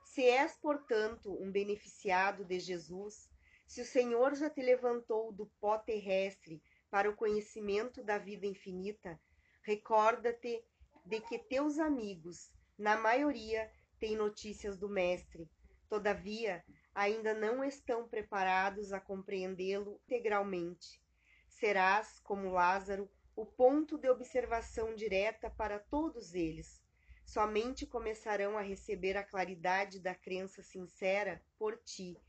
Se 0.04 0.22
és, 0.22 0.54
portanto, 0.56 1.32
um 1.42 1.50
beneficiado 1.50 2.44
de 2.44 2.58
Jesus, 2.60 3.29
se 3.70 3.80
o 3.80 3.84
Senhor 3.84 4.34
já 4.34 4.50
te 4.50 4.60
levantou 4.60 5.30
do 5.30 5.46
pó 5.60 5.78
terrestre 5.78 6.60
para 6.90 7.08
o 7.08 7.14
conhecimento 7.14 8.02
da 8.02 8.18
vida 8.18 8.44
infinita, 8.44 9.16
recorda-te 9.62 10.60
de 11.06 11.20
que 11.20 11.38
teus 11.38 11.78
amigos, 11.78 12.50
na 12.76 12.96
maioria, 12.96 13.70
têm 14.00 14.16
notícias 14.16 14.76
do 14.76 14.88
Mestre. 14.88 15.48
Todavia, 15.88 16.64
ainda 16.92 17.32
não 17.32 17.62
estão 17.62 18.08
preparados 18.08 18.92
a 18.92 18.98
compreendê-lo 18.98 20.00
integralmente. 20.04 21.00
Serás, 21.48 22.18
como 22.24 22.50
Lázaro, 22.50 23.08
o 23.36 23.46
ponto 23.46 23.96
de 23.96 24.10
observação 24.10 24.96
direta 24.96 25.48
para 25.48 25.78
todos 25.78 26.34
eles. 26.34 26.82
Somente 27.24 27.86
começarão 27.86 28.58
a 28.58 28.62
receber 28.62 29.16
a 29.16 29.22
claridade 29.22 30.00
da 30.00 30.12
crença 30.12 30.60
sincera 30.60 31.40
por 31.56 31.78
ti, 31.84 32.20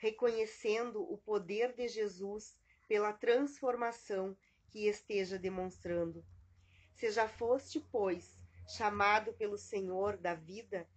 reconhecendo 0.00 1.02
o 1.02 1.18
poder 1.18 1.74
de 1.74 1.86
Jesus 1.86 2.56
pela 2.88 3.12
transformação 3.12 4.36
que 4.70 4.88
esteja 4.88 5.38
demonstrando. 5.38 6.24
Se 6.94 7.10
já 7.10 7.28
foste, 7.28 7.78
pois, 7.92 8.42
chamado 8.66 9.34
pelo 9.34 9.58
Senhor 9.58 10.16
da 10.16 10.34
vida, 10.34 10.88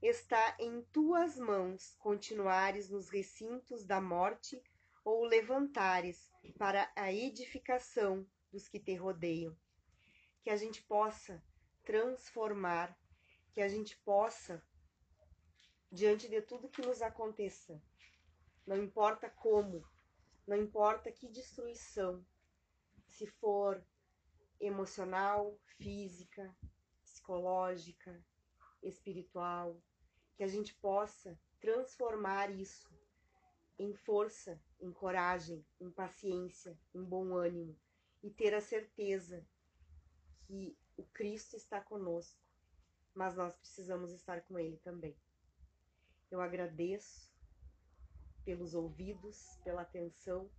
está 0.00 0.56
em 0.60 0.80
tuas 0.92 1.36
mãos 1.36 1.96
continuares 1.98 2.88
nos 2.88 3.08
recintos 3.08 3.84
da 3.84 4.00
morte 4.00 4.62
ou 5.04 5.24
levantares 5.24 6.30
para 6.56 6.90
a 6.94 7.12
edificação 7.12 8.24
dos 8.52 8.68
que 8.68 8.78
te 8.78 8.94
rodeiam. 8.94 9.56
Que 10.44 10.50
a 10.50 10.56
gente 10.56 10.82
possa 10.82 11.42
transformar, 11.84 12.96
que 13.52 13.60
a 13.60 13.68
gente 13.68 13.96
possa, 13.98 14.64
diante 15.90 16.28
de 16.28 16.40
tudo 16.40 16.68
que 16.68 16.82
nos 16.82 17.02
aconteça, 17.02 17.82
não 18.66 18.76
importa 18.76 19.28
como, 19.28 19.84
não 20.46 20.56
importa 20.56 21.10
que 21.10 21.28
destruição, 21.28 22.24
se 23.08 23.26
for 23.26 23.84
emocional, 24.60 25.58
física, 25.76 26.54
psicológica, 27.04 28.24
espiritual, 28.82 29.80
que 30.36 30.44
a 30.44 30.48
gente 30.48 30.74
possa 30.76 31.38
transformar 31.60 32.50
isso 32.50 32.88
em 33.78 33.94
força, 33.94 34.60
em 34.80 34.92
coragem, 34.92 35.64
em 35.80 35.90
paciência, 35.90 36.78
em 36.94 37.02
bom 37.02 37.34
ânimo 37.34 37.76
e 38.22 38.30
ter 38.30 38.54
a 38.54 38.60
certeza 38.60 39.44
que 40.46 40.76
o 40.96 41.04
Cristo 41.04 41.56
está 41.56 41.80
conosco, 41.80 42.38
mas 43.14 43.34
nós 43.34 43.56
precisamos 43.56 44.12
estar 44.12 44.42
com 44.42 44.58
Ele 44.58 44.76
também. 44.78 45.16
Eu 46.30 46.40
agradeço 46.40 47.31
pelos 48.44 48.74
ouvidos, 48.74 49.58
pela 49.64 49.82
atenção 49.82 50.50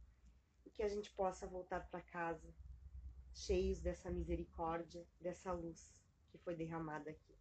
e 0.66 0.70
que 0.70 0.84
a 0.84 0.90
gente 0.90 1.12
possa 1.12 1.46
voltar 1.48 1.82
para 1.90 2.02
casa 2.02 2.54
cheios 3.34 3.82
dessa 3.82 4.12
misericórdia, 4.12 5.06
dessa 5.20 5.52
luz 5.52 5.92
que 6.32 6.38
foi 6.38 6.56
derramada 6.56 7.10
aqui. 7.10 7.33